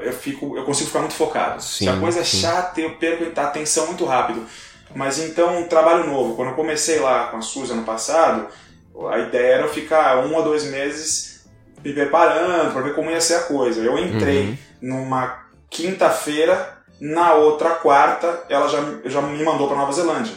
[0.02, 1.62] eu, fico, eu consigo ficar muito focado.
[1.62, 2.38] Sim, Se a coisa é sim.
[2.38, 4.44] é chata, eu perco a atenção muito rápido.
[4.94, 6.34] Mas então, um trabalho novo.
[6.34, 8.48] Quando eu comecei lá com a Suzy ano passado,
[9.10, 11.27] a ideia era ficar um ou dois meses
[11.84, 13.80] me preparando para ver como ia ser a coisa.
[13.80, 14.56] Eu entrei uhum.
[14.80, 20.34] numa quinta-feira, na outra quarta ela já, já me mandou para Nova Zelândia.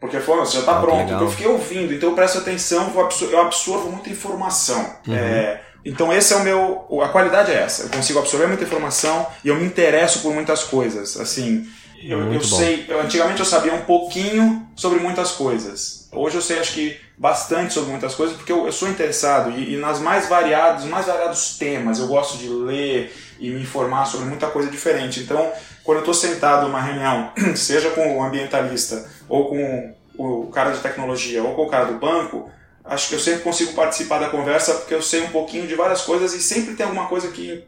[0.00, 1.02] Porque falou, você já está ah, pronto.
[1.02, 4.96] Então eu fiquei ouvindo, então eu presto atenção, eu absorvo, eu absorvo muita informação.
[5.06, 5.14] Uhum.
[5.14, 7.02] É, então esse é o meu.
[7.02, 7.84] A qualidade é essa.
[7.84, 11.16] Eu consigo absorver muita informação e eu me interesso por muitas coisas.
[11.18, 11.68] Assim,
[12.02, 12.84] eu, eu sei.
[12.88, 16.08] Eu, antigamente eu sabia um pouquinho sobre muitas coisas.
[16.12, 19.74] Hoje eu sei, acho que bastante sobre muitas coisas porque eu, eu sou interessado e,
[19.74, 21.98] e, nas mais variados, mais variados temas.
[21.98, 25.20] Eu gosto de ler e me informar sobre muita coisa diferente.
[25.20, 30.70] Então, quando eu estou sentado numa reunião, seja com o ambientalista ou com o cara
[30.70, 32.50] de tecnologia ou com o cara do banco,
[32.84, 36.02] acho que eu sempre consigo participar da conversa porque eu sei um pouquinho de várias
[36.02, 37.64] coisas e sempre tem alguma coisa que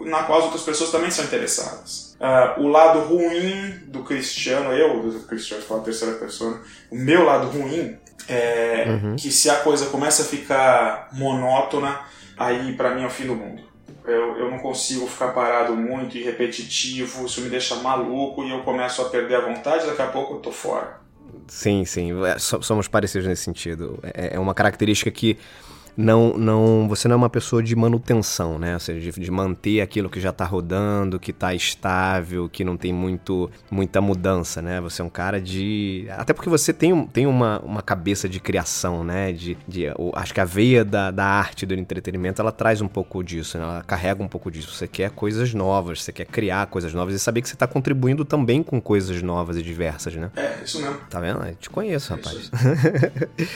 [0.00, 2.16] na qual as outras pessoas também são interessadas.
[2.20, 7.48] Uh, o lado ruim do Cristiano, eu, do Cristiano, falar terceira pessoa, o meu lado
[7.48, 7.96] ruim
[8.28, 9.16] é uhum.
[9.16, 12.00] que se a coisa começa a ficar monótona,
[12.36, 13.62] aí para mim é o fim do mundo.
[14.04, 18.62] Eu, eu não consigo ficar parado muito e repetitivo, isso me deixa maluco e eu
[18.62, 21.04] começo a perder a vontade, daqui a pouco eu tô fora.
[21.46, 23.98] Sim, sim, é, somos parecidos nesse sentido.
[24.02, 25.38] É, é uma característica que
[25.96, 28.74] não, não, você não é uma pessoa de manutenção, né?
[28.74, 32.76] Ou seja, de, de manter aquilo que já está rodando, que está estável, que não
[32.76, 34.80] tem muito, muita mudança, né?
[34.80, 36.06] Você é um cara de.
[36.10, 39.32] Até porque você tem, tem uma, uma cabeça de criação, né?
[39.32, 43.22] De, de, acho que a veia da, da arte, do entretenimento, ela traz um pouco
[43.22, 43.64] disso, né?
[43.64, 44.74] Ela carrega um pouco disso.
[44.74, 48.24] Você quer coisas novas, você quer criar coisas novas e saber que você está contribuindo
[48.24, 50.30] também com coisas novas e diversas, né?
[50.36, 50.98] É, isso mesmo.
[51.08, 51.44] Tá vendo?
[51.44, 52.36] Eu te conheço, rapaz.
[52.36, 52.50] Isso.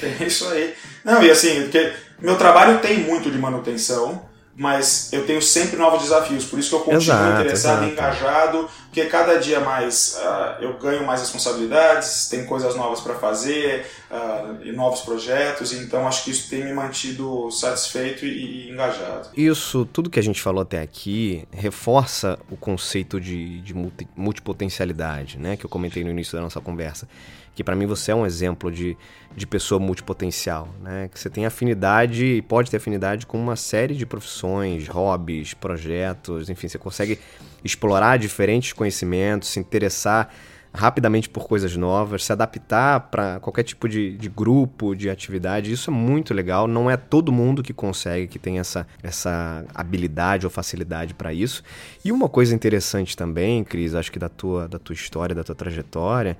[0.22, 0.74] é isso aí.
[1.04, 4.28] Não, e assim, porque meu trabalho tem muito de manutenção,
[4.58, 7.92] mas eu tenho sempre novos desafios, por isso que eu continuo exato, interessado, exato.
[7.92, 13.86] engajado, porque cada dia mais uh, eu ganho mais responsabilidades, tem coisas novas para fazer,
[14.10, 19.28] uh, e novos projetos, então acho que isso tem me mantido satisfeito e, e, engajado.
[19.36, 23.72] Isso, tudo que a gente falou até aqui, reforça o conceito de, de
[24.16, 27.06] multipotencialidade, né, que eu comentei no início da nossa conversa
[27.58, 28.96] que para mim você é um exemplo de,
[29.38, 31.08] de pessoa multipotencial, né?
[31.12, 36.50] Que você tem afinidade e pode ter afinidade com uma série de profissões, hobbies, projetos,
[36.50, 37.18] enfim, você consegue
[37.64, 40.30] explorar diferentes conhecimentos, se interessar
[40.72, 45.72] rapidamente por coisas novas, se adaptar para qualquer tipo de, de, grupo, de atividade.
[45.72, 46.68] Isso é muito legal.
[46.68, 51.62] Não é todo mundo que consegue, que tem essa, essa habilidade ou facilidade para isso.
[52.04, 55.54] E uma coisa interessante também, Cris, acho que da tua, da tua história, da tua
[55.54, 56.36] trajetória,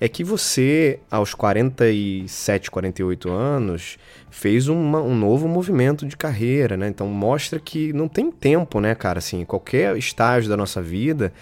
[0.00, 3.98] é que você, aos 47, 48 anos,
[4.30, 6.88] fez uma, um novo movimento de carreira, né?
[6.88, 9.18] Então mostra que não tem tempo, né, cara?
[9.18, 11.32] Assim, qualquer estágio da nossa vida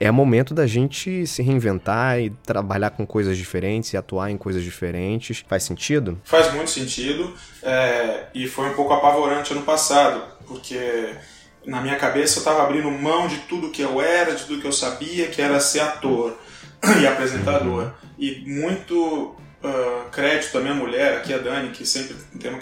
[0.00, 4.64] é momento da gente se reinventar e trabalhar com coisas diferentes e atuar em coisas
[4.64, 5.44] diferentes.
[5.46, 6.18] Faz sentido?
[6.24, 7.34] Faz muito sentido.
[7.62, 11.14] É, e foi um pouco apavorante ano passado, porque
[11.66, 14.66] na minha cabeça eu estava abrindo mão de tudo que eu era, de tudo que
[14.66, 16.36] eu sabia, que era ser ator
[17.00, 17.92] e apresentador.
[18.18, 22.60] E muito uh, crédito à minha mulher, aqui a Dani, que sempre tem uma,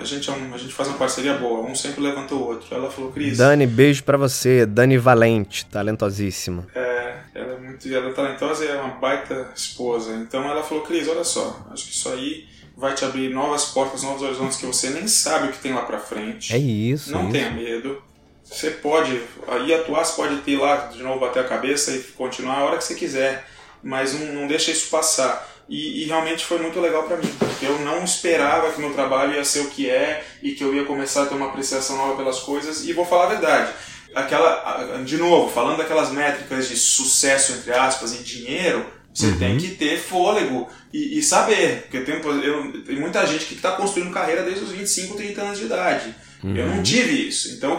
[0.00, 2.74] a, gente é um, a gente faz uma parceria boa, um sempre levanta o outro.
[2.74, 3.38] Ela falou, Cris.
[3.38, 4.64] Dani, beijo para você.
[4.66, 6.66] Dani Valente, talentosíssima.
[6.74, 10.14] É, ela é muito ela é talentosa e é uma baita esposa.
[10.14, 14.02] Então ela falou, Cris, olha só, acho que isso aí vai te abrir novas portas,
[14.02, 16.54] novos horizontes que você nem sabe o que tem lá pra frente.
[16.54, 17.10] É isso.
[17.10, 18.02] Não é tenha medo.
[18.50, 22.58] Você pode aí atuar, você pode ter lá de novo bater a cabeça e continuar
[22.58, 23.46] a hora que você quiser,
[23.82, 25.54] mas não, não deixa isso passar.
[25.68, 29.34] E, e realmente foi muito legal para mim, porque eu não esperava que meu trabalho
[29.34, 32.16] ia ser o que é e que eu ia começar a ter uma apreciação nova
[32.16, 32.86] pelas coisas.
[32.86, 33.72] E vou falar a verdade,
[34.14, 39.38] aquela, de novo, falando daquelas métricas de sucesso entre aspas em dinheiro, você uhum.
[39.38, 43.72] tem que ter fôlego e, e saber, porque tem, eu, tem muita gente que está
[43.72, 46.14] construindo carreira desde os 25, 30 anos de idade.
[46.42, 46.56] Uhum.
[46.56, 47.54] Eu não tive isso.
[47.54, 47.78] Então eu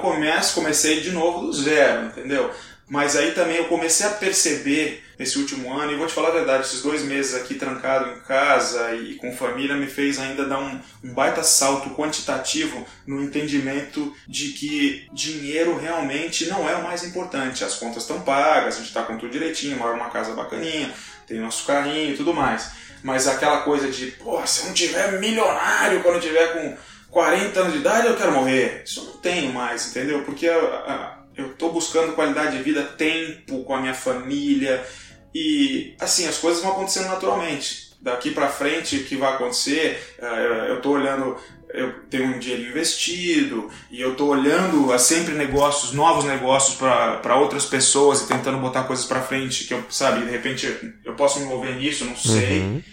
[0.53, 2.51] comecei de novo do zero, entendeu?
[2.89, 6.33] Mas aí também eu comecei a perceber nesse último ano, e vou te falar a
[6.33, 10.59] verdade, esses dois meses aqui trancado em casa e com família me fez ainda dar
[10.59, 17.03] um, um baita salto quantitativo no entendimento de que dinheiro realmente não é o mais
[17.03, 17.63] importante.
[17.63, 20.93] As contas estão pagas, a gente está com tudo direitinho, mora numa casa bacaninha,
[21.25, 22.71] tem nosso carrinho e tudo mais.
[23.03, 26.77] Mas aquela coisa de, pô, se eu não tiver milionário quando eu tiver com
[27.17, 28.83] 40 anos de idade, eu quero morrer.
[28.85, 30.21] Isso eu não tenho mais, entendeu?
[30.21, 34.85] Porque eu estou buscando qualidade de vida, tempo com a minha família
[35.33, 37.91] e assim as coisas vão acontecendo naturalmente.
[37.99, 40.15] Daqui para frente, o que vai acontecer?
[40.19, 41.35] Eh, eu estou olhando,
[41.73, 47.35] eu tenho um dinheiro investido e eu estou olhando a sempre negócios, novos negócios para
[47.35, 51.39] outras pessoas e tentando botar coisas para frente que eu sabe de repente eu posso
[51.39, 52.83] me envolver nisso, não sei, uhum.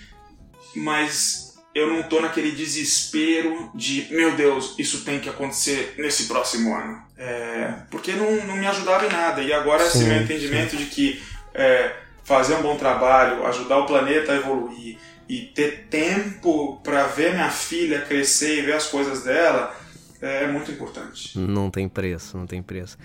[0.77, 1.44] mas
[1.75, 7.03] eu não tô naquele desespero de, meu Deus, isso tem que acontecer nesse próximo ano.
[7.17, 9.43] É, porque não, não me ajudava em nada.
[9.43, 10.77] E agora sim, esse meu entendimento sim.
[10.77, 16.81] de que é, fazer um bom trabalho, ajudar o planeta a evoluir e ter tempo
[16.85, 19.75] para ver minha filha crescer e ver as coisas dela
[20.21, 21.39] é muito importante.
[21.39, 22.97] Não tem preço, não tem preço.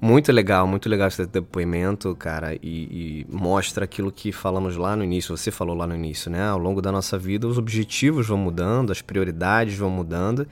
[0.00, 5.02] Muito legal, muito legal esse depoimento, cara, e, e, mostra aquilo que falamos lá no
[5.02, 6.46] início, você falou lá no início, né?
[6.46, 10.46] Ao longo da nossa vida, os objetivos vão mudando, as prioridades vão mudando,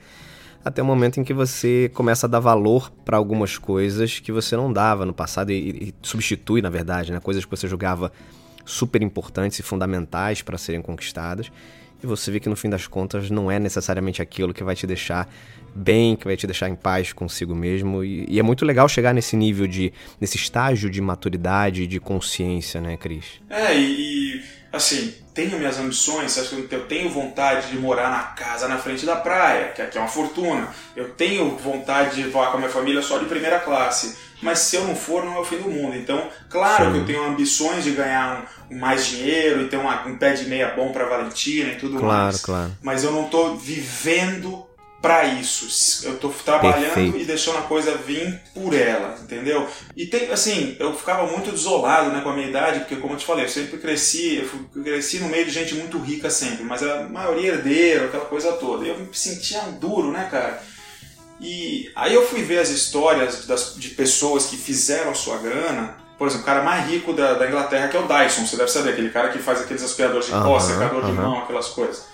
[0.65, 4.55] até o momento em que você começa a dar valor para algumas coisas que você
[4.55, 7.19] não dava no passado e, e substitui, na verdade, né?
[7.19, 8.11] Coisas que você julgava
[8.65, 11.51] super importantes e fundamentais para serem conquistadas
[12.03, 14.85] e você vê que no fim das contas não é necessariamente aquilo que vai te
[14.85, 15.27] deixar
[15.73, 18.03] bem, que vai te deixar em paz consigo mesmo.
[18.03, 19.93] E, e é muito legal chegar nesse nível de.
[20.19, 23.41] nesse estágio de maturidade de consciência, né, Cris?
[23.49, 26.35] É, e, e assim, tenho minhas ambições,
[26.71, 30.09] eu tenho vontade de morar na casa na frente da praia, que aqui é uma
[30.09, 30.67] fortuna.
[30.95, 34.32] Eu tenho vontade de voar com a minha família só de primeira classe.
[34.43, 35.95] Mas se eu não for, não é o fim do mundo.
[35.95, 36.91] Então, claro Sim.
[36.91, 40.45] que eu tenho ambições de ganhar um, mais dinheiro e ter uma, um pé de
[40.45, 42.41] meia bom para Valentina e tudo claro, mais.
[42.41, 42.71] Claro.
[42.81, 44.65] Mas eu não estou vivendo
[45.01, 46.07] para isso.
[46.07, 47.17] Eu tô trabalhando Perfeito.
[47.17, 49.67] e deixando a coisa vir por ela, entendeu?
[49.97, 53.17] E tem, assim, eu ficava muito desolado, né, com a minha idade, porque como eu
[53.17, 56.63] te falei, eu sempre cresci, eu fui- cresci no meio de gente muito rica sempre,
[56.63, 58.85] mas a maioria herdeiro, aquela coisa toda.
[58.85, 60.63] E eu me sentia duro, né, cara?
[61.39, 65.95] E aí eu fui ver as histórias das, de pessoas que fizeram a sua grana.
[66.17, 68.71] Por exemplo, o cara mais rico da, da Inglaterra, que é o Dyson, você deve
[68.71, 71.21] saber, aquele cara que faz aqueles aspiradores de pó, Aham, secador de aham.
[71.21, 72.05] mão, aquelas coisas.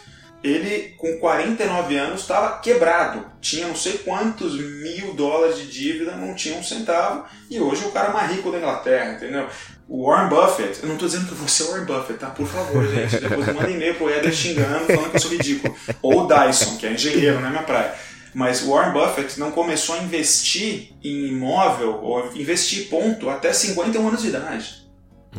[0.41, 3.25] Ele, com 49 anos, estava quebrado.
[3.41, 7.25] Tinha não sei quantos mil dólares de dívida, não tinha um centavo.
[7.49, 9.47] E hoje é o cara mais rico da Inglaterra, entendeu?
[9.87, 12.27] O Warren Buffett, eu não estou dizendo que você é o Warren Buffett, tá?
[12.27, 13.17] Por favor, gente.
[13.19, 15.75] Depois manda e-mail pro Eder xingando, falando que eu sou ridículo.
[16.01, 17.93] Ou o Dyson, que é engenheiro, não é minha praia.
[18.33, 24.07] Mas o Warren Buffett não começou a investir em imóvel, ou investir ponto, até 51
[24.07, 24.87] anos de idade.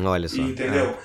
[0.03, 0.41] Olha só.
[0.41, 0.97] Entendeu?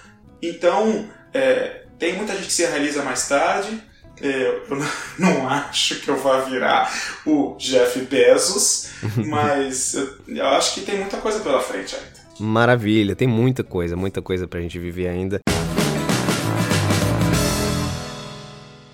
[0.41, 3.81] Então, é, tem muita gente que se realiza mais tarde.
[4.21, 4.77] É, eu
[5.19, 6.91] não- acho que eu vá virar
[7.25, 8.89] o Jeff Bezos,
[9.27, 9.93] mas
[10.27, 12.07] eu, acho que tem muita coisa pela frente ainda.
[12.39, 12.43] É.
[12.43, 15.39] Maravilha, tem muita coisa, muita coisa pra gente viver ainda.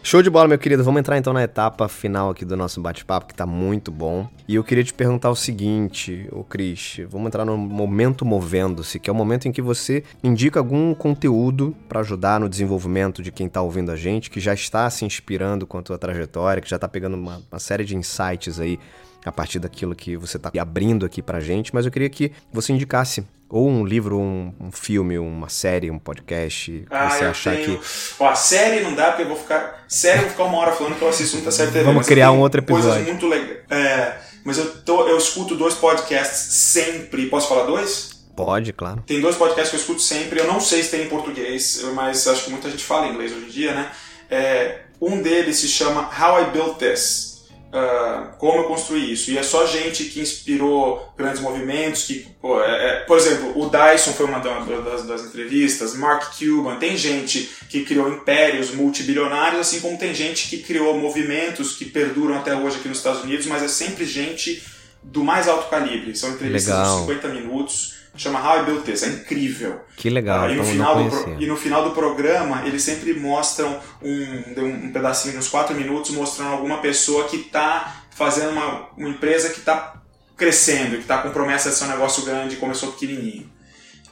[0.04, 0.84] Show de bola, meu querido.
[0.84, 4.28] Vamos entrar então na etapa final aqui do nosso bate-papo, que tá muito bom.
[4.48, 9.12] E eu queria te perguntar o seguinte, ô Cris, vamos entrar no momento movendo-se, que
[9.12, 13.48] é o momento em que você indica algum conteúdo pra ajudar no desenvolvimento de quem
[13.48, 16.80] tá ouvindo a gente, que já está se inspirando com a tua trajetória, que já
[16.80, 18.80] tá pegando uma, uma série de insights aí
[19.26, 22.74] a partir daquilo que você tá abrindo aqui pra gente, mas eu queria que você
[22.74, 27.56] indicasse ou um livro, um, um filme, uma série, um podcast, que Ah, você achar
[27.56, 27.78] tenho...
[27.80, 27.86] que
[28.20, 29.84] Ó, a série não dá, porque eu vou ficar...
[29.90, 31.84] Série eu vou ficar uma hora falando que eu assisto muita série TV.
[31.84, 33.12] Vamos criar um outro Coisas episódio.
[33.12, 33.58] muito legais.
[33.70, 37.26] É, mas eu, tô, eu escuto dois podcasts sempre.
[37.28, 38.12] Posso falar dois?
[38.34, 39.04] pode, claro.
[39.06, 42.26] Tem dois podcasts que eu escuto sempre, eu não sei se tem em português, mas
[42.28, 43.92] acho que muita gente fala inglês hoje em dia, né?
[44.32, 47.31] É, um deles se chama How I Built This.
[47.74, 49.32] Ah, como eu construí isso.
[49.32, 53.70] E é só gente que inspirou grandes movimentos, que, pô, é- é- por exemplo, o
[53.70, 59.62] Dyson foi uma da- das, das entrevistas, Mark Cuban, tem gente que criou impérios multibilionários,
[59.62, 63.46] assim como tem gente que criou movimentos que perduram até hoje aqui nos Estados Unidos,
[63.46, 64.62] mas é sempre gente
[65.02, 66.16] do mais alto calibre.
[66.16, 66.96] São entrevistas Legal.
[66.96, 69.82] de 50 minutos, chama How I Built This, é incrível.
[69.98, 73.14] Que legal, Ah, e, no então final do e no final do programa, eles sempre
[73.14, 78.90] mostram um, um pedacinho de uns 4 minutos mostrando alguma pessoa que está fazendo uma,
[78.98, 80.02] uma empresa que está
[80.36, 83.50] crescendo, que está com promessa de ser um negócio grande e começou pequenininho.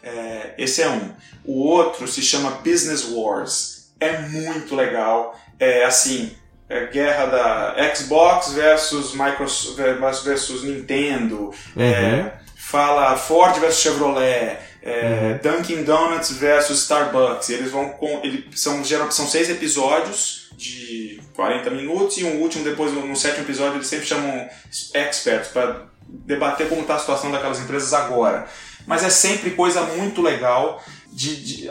[0.01, 1.11] É, esse é um.
[1.43, 3.91] O outro se chama Business Wars.
[3.99, 5.37] É muito legal.
[5.59, 6.31] É assim,
[6.69, 11.51] é guerra da Xbox versus Microsoft versus Nintendo.
[11.75, 12.31] É,
[12.69, 14.57] fala Ford versus Chevrolet.
[14.81, 17.49] É, Dunkin' Donuts versus Starbucks.
[17.49, 22.93] Eles vão com, eles são, são seis episódios de 40 minutos e um último depois
[22.93, 24.47] no sétimo episódio eles sempre chamam
[24.93, 28.47] experts para debater como está a situação daquelas empresas agora.
[28.85, 31.69] Mas é sempre coisa muito legal de, de,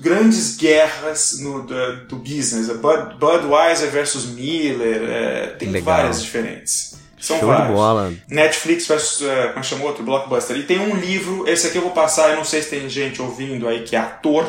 [0.00, 2.66] grandes guerras no, do, do business.
[2.68, 5.96] Bud, Budweiser versus Miller, é, tem Legal.
[5.96, 6.99] várias diferentes.
[7.20, 7.68] São Show várias.
[7.68, 8.12] de bola.
[8.28, 10.02] Netflix versus, uh, como chamou outro?
[10.02, 10.56] Blockbuster.
[10.56, 13.20] E tem um livro, esse aqui eu vou passar, eu não sei se tem gente
[13.20, 14.46] ouvindo aí que é ator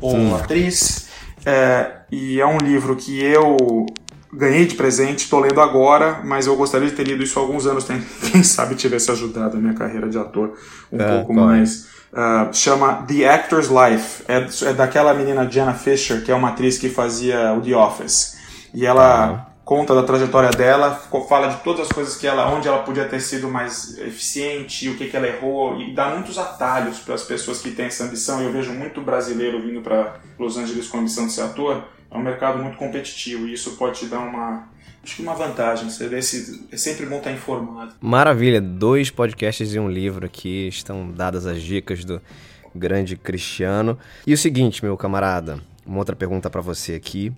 [0.00, 1.08] ou atriz.
[1.46, 3.86] É, e é um livro que eu
[4.32, 7.66] ganhei de presente, estou lendo agora, mas eu gostaria de ter lido isso há alguns
[7.66, 7.84] anos.
[7.84, 10.54] Tem, quem sabe tivesse ajudado a minha carreira de ator
[10.92, 11.36] um É, pouco é?
[11.36, 11.86] mais.
[12.12, 14.22] Ah, chama The Actor's Life.
[14.28, 18.36] É, é daquela menina Jenna Fisher, que é uma atriz que fazia o The Office.
[18.72, 20.94] E ela conta da trajetória dela,
[21.28, 24.96] fala de todas as coisas que ela, onde ela podia ter sido mais eficiente, o
[24.96, 28.42] que, que ela errou, e dá muitos atalhos para as pessoas que têm essa ambição.
[28.42, 31.84] Eu vejo muito brasileiro vindo para Los Angeles com a ambição de ser ator.
[32.10, 34.68] É um mercado muito competitivo e isso pode te dar uma,
[35.02, 35.88] acho que uma vantagem.
[35.88, 36.14] Você
[36.70, 37.94] é sempre bom estar informado.
[38.00, 42.20] Maravilha, dois podcasts e um livro aqui, estão dadas as dicas do
[42.74, 43.98] grande Cristiano.
[44.26, 47.32] E o seguinte, meu camarada, uma outra pergunta pra você aqui.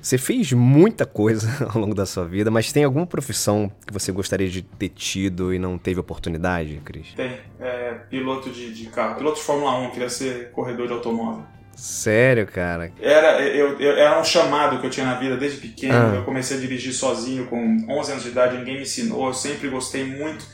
[0.00, 4.10] Você fez muita coisa ao longo da sua vida, mas tem alguma profissão que você
[4.10, 7.08] gostaria de ter tido e não teve oportunidade, Cris?
[7.14, 11.44] Tem, é, piloto de, de carro, piloto de Fórmula 1, queria ser corredor de automóvel.
[11.76, 12.92] Sério, cara?
[13.00, 15.94] Era, eu, eu- era um chamado que eu tinha na vida desde pequeno.
[15.94, 16.14] Ah.
[16.16, 19.68] Eu comecei a dirigir sozinho com 11 anos de idade, ninguém me ensinou, eu sempre
[19.68, 20.44] gostei muito.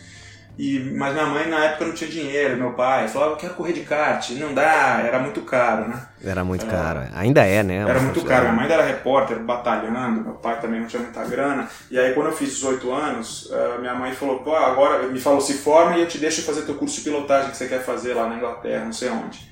[0.59, 3.73] E, mas minha mãe na época não tinha dinheiro, meu pai falava, eu quero correr
[3.73, 4.31] de kart.
[4.31, 6.03] Não dá, era muito caro, né?
[6.23, 7.01] Era muito caro.
[7.15, 7.77] Ainda é, né?
[7.77, 8.47] Era muito caro.
[8.47, 11.69] Minha mãe era repórter, batalhando, meu pai também não tinha muita grana.
[11.89, 15.41] E aí, quando eu fiz 18 anos, eh, minha mãe falou: pô, agora me falou,
[15.41, 18.15] se forma e eu te deixo fazer teu curso de pilotagem que você quer fazer
[18.15, 19.49] lá na Inglaterra, não sei onde.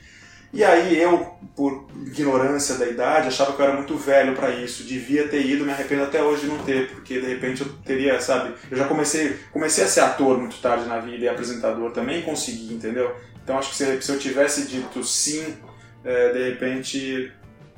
[0.53, 4.85] E aí eu, por ignorância da idade, achava que eu era muito velho para isso.
[4.85, 8.21] Devia ter ido, me arrependo até hoje de não ter, porque de repente eu teria,
[8.21, 8.55] sabe?
[8.71, 12.75] Eu já comecei, comecei a ser ator muito tarde na vida e apresentador também, consegui,
[12.75, 13.15] entendeu?
[13.43, 15.57] Então acho que se, se eu tivesse dito sim,
[16.05, 17.33] é, de repente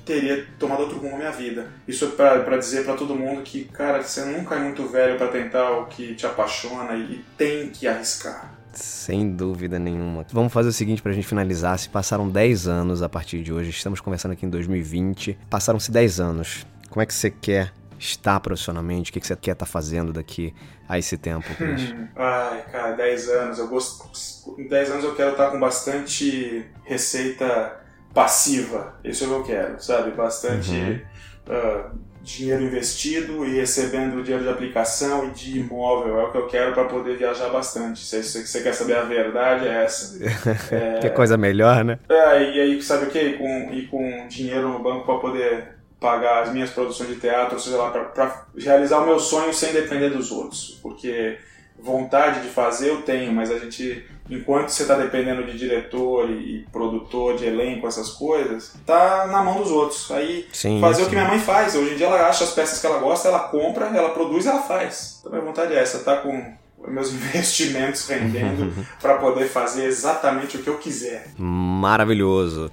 [0.04, 1.70] teria tomado outro rumo na minha vida.
[1.86, 5.28] Isso é para dizer para todo mundo que, cara, você nunca é muito velho para
[5.28, 8.57] tentar o que te apaixona e tem que arriscar.
[8.78, 10.24] Sem dúvida nenhuma.
[10.32, 11.78] Vamos fazer o seguinte pra gente finalizar.
[11.78, 15.38] Se passaram 10 anos a partir de hoje, estamos conversando aqui em 2020.
[15.50, 16.66] Passaram-se 10 anos.
[16.88, 19.10] Como é que você quer estar profissionalmente?
[19.10, 20.54] O que você quer estar fazendo daqui
[20.88, 21.94] a esse tempo, Cris?
[22.16, 23.58] Ai, cara, 10 anos.
[23.58, 24.54] Eu gosto.
[24.58, 27.80] Em 10 anos eu quero estar com bastante receita
[28.14, 28.94] passiva.
[29.04, 30.12] Isso é o que eu quero, sabe?
[30.12, 30.70] Bastante.
[30.70, 31.00] Uhum.
[31.48, 31.98] Uh,
[32.28, 36.20] dinheiro investido e recebendo dinheiro de aplicação e de imóvel.
[36.20, 38.00] É o que eu quero para poder viajar bastante.
[38.00, 40.18] Se você quer saber a verdade, é essa.
[40.70, 41.98] É, que coisa melhor, né?
[42.08, 43.18] É, e aí, sabe o que?
[43.18, 45.68] E com, e com dinheiro no banco para poder
[45.98, 49.72] pagar as minhas produções de teatro, ou seja lá, para realizar o meu sonho sem
[49.72, 50.78] depender dos outros.
[50.82, 51.38] Porque
[51.78, 56.66] vontade de fazer eu tenho, mas a gente enquanto você está dependendo de diretor e,
[56.70, 60.10] produtor, de elenco, essas coisas, tá na mão dos outros.
[60.10, 61.06] Aí sim, fazer sim.
[61.06, 61.74] o que minha mãe faz.
[61.74, 64.48] Hoje em dia ela acha as peças que ela gosta, ela compra, ela produz e
[64.48, 65.18] ela faz.
[65.20, 66.56] Então minha vontade é essa, tá com
[66.86, 71.28] meus investimentos rendendo para poder fazer exatamente o que eu quiser.
[71.36, 72.70] Maravilhoso.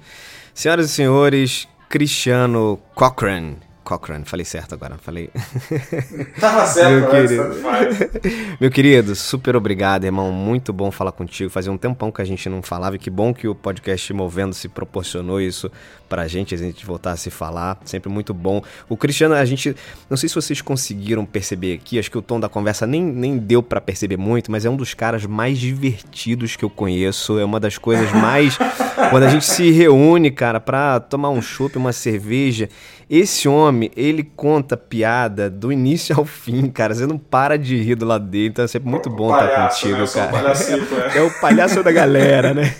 [0.54, 5.30] Senhoras e senhores, Cristiano Cochrane Cochrane, falei certo agora, falei.
[6.40, 7.20] Tava certo, Meu né?
[7.20, 8.56] querido.
[8.60, 10.32] Meu querido, super obrigado, irmão.
[10.32, 11.48] Muito bom falar contigo.
[11.48, 14.54] Fazia um tempão que a gente não falava e que bom que o podcast Movendo
[14.54, 15.70] se proporcionou isso
[16.08, 17.78] pra gente, a gente voltar a se falar.
[17.84, 18.60] Sempre muito bom.
[18.88, 19.76] O Cristiano, a gente.
[20.10, 23.38] Não sei se vocês conseguiram perceber aqui, acho que o tom da conversa nem, nem
[23.38, 27.38] deu para perceber muito, mas é um dos caras mais divertidos que eu conheço.
[27.38, 28.58] É uma das coisas mais.
[29.10, 32.68] quando a gente se reúne, cara, pra tomar um chopp, uma cerveja.
[33.08, 36.94] Esse homem, ele conta piada do início ao fim, cara.
[36.94, 39.88] Você não para de rir do lado dele, então é sempre muito bom palhaço, estar
[39.88, 40.30] contigo, né?
[40.30, 40.52] cara.
[41.14, 41.18] É.
[41.18, 41.22] é.
[41.22, 42.74] o palhaço da galera, né?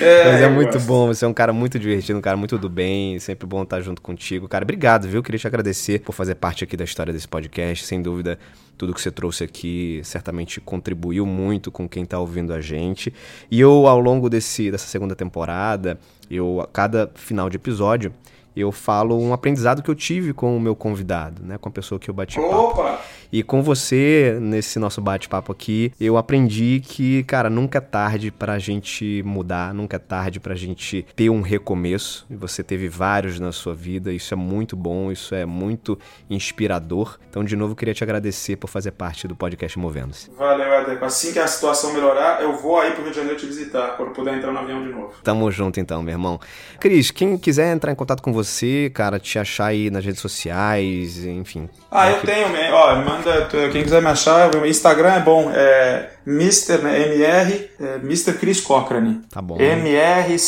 [0.00, 0.86] É, Mas é muito gosto.
[0.86, 3.80] bom, você é um cara muito divertido, um cara muito do bem, sempre bom estar
[3.80, 4.48] junto contigo.
[4.48, 5.22] Cara, obrigado, viu?
[5.22, 7.84] Queria te agradecer por fazer parte aqui da história desse podcast.
[7.84, 8.38] Sem dúvida,
[8.76, 13.12] tudo que você trouxe aqui certamente contribuiu muito com quem está ouvindo a gente.
[13.50, 15.98] E eu, ao longo desse, dessa segunda temporada,
[16.30, 18.12] eu, a cada final de episódio,
[18.56, 21.58] eu falo um aprendizado que eu tive com o meu convidado, né?
[21.58, 22.82] Com a pessoa que eu bati Opa!
[22.82, 23.02] papo.
[23.32, 28.58] E com você, nesse nosso bate-papo aqui, eu aprendi que, cara, nunca é tarde pra
[28.58, 32.26] gente mudar, nunca é tarde pra gente ter um recomeço.
[32.30, 35.98] E você teve vários na sua vida, isso é muito bom, isso é muito
[36.28, 37.18] inspirador.
[37.28, 40.30] Então, de novo, queria te agradecer por fazer parte do podcast Movendo-se.
[40.36, 41.02] Valeu, Eder.
[41.02, 44.12] Assim que a situação melhorar, eu vou aí pro Rio de Janeiro te visitar, quando
[44.12, 45.12] puder entrar no avião de novo.
[45.22, 46.40] Tamo junto então, meu irmão.
[46.80, 50.20] Cris, quem quiser entrar em contato com você, você, cara, te achar aí nas redes
[50.20, 51.68] sociais, enfim.
[51.90, 52.26] Ah, eu que...
[52.26, 57.70] tenho, ó, manda, quem quiser me achar, o Instagram é bom, é Mr, né, MR,
[57.80, 58.34] é Mr.
[58.34, 59.22] Chris Cochrane.
[59.30, 59.56] Tá bom.
[59.60, 60.46] M-R-C-H-R-I-S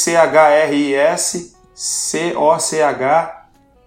[1.75, 3.39] C-O-C-H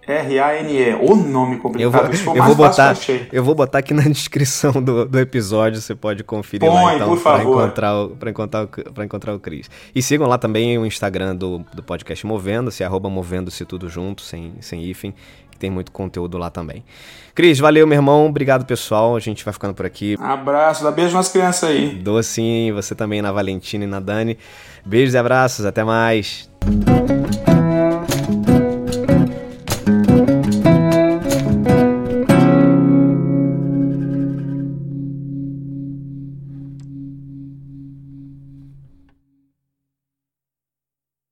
[0.08, 0.96] R-A-N-E.
[0.96, 1.84] O nome complicado.
[1.84, 2.98] Eu vou, eu vou botar,
[3.32, 7.18] eu vou botar aqui na descrição do, do episódio, você pode conferir Põe, lá então
[7.18, 9.70] para encontrar o para encontrar o para encontrar o Cris.
[9.94, 14.54] E sigam lá também o Instagram do, do podcast Movendo-se, arroba Movendo-se tudo junto, sem
[14.60, 15.14] sem hífen,
[15.62, 16.84] tem muito conteúdo lá também.
[17.36, 18.26] Cris, valeu, meu irmão.
[18.26, 19.16] Obrigado, pessoal.
[19.16, 20.18] A gente vai ficando por aqui.
[20.20, 21.96] Abraço, dá beijo nas crianças aí.
[21.96, 24.38] Dou sim, você também na Valentina e na Dani.
[24.84, 26.50] Beijos e abraços, até mais.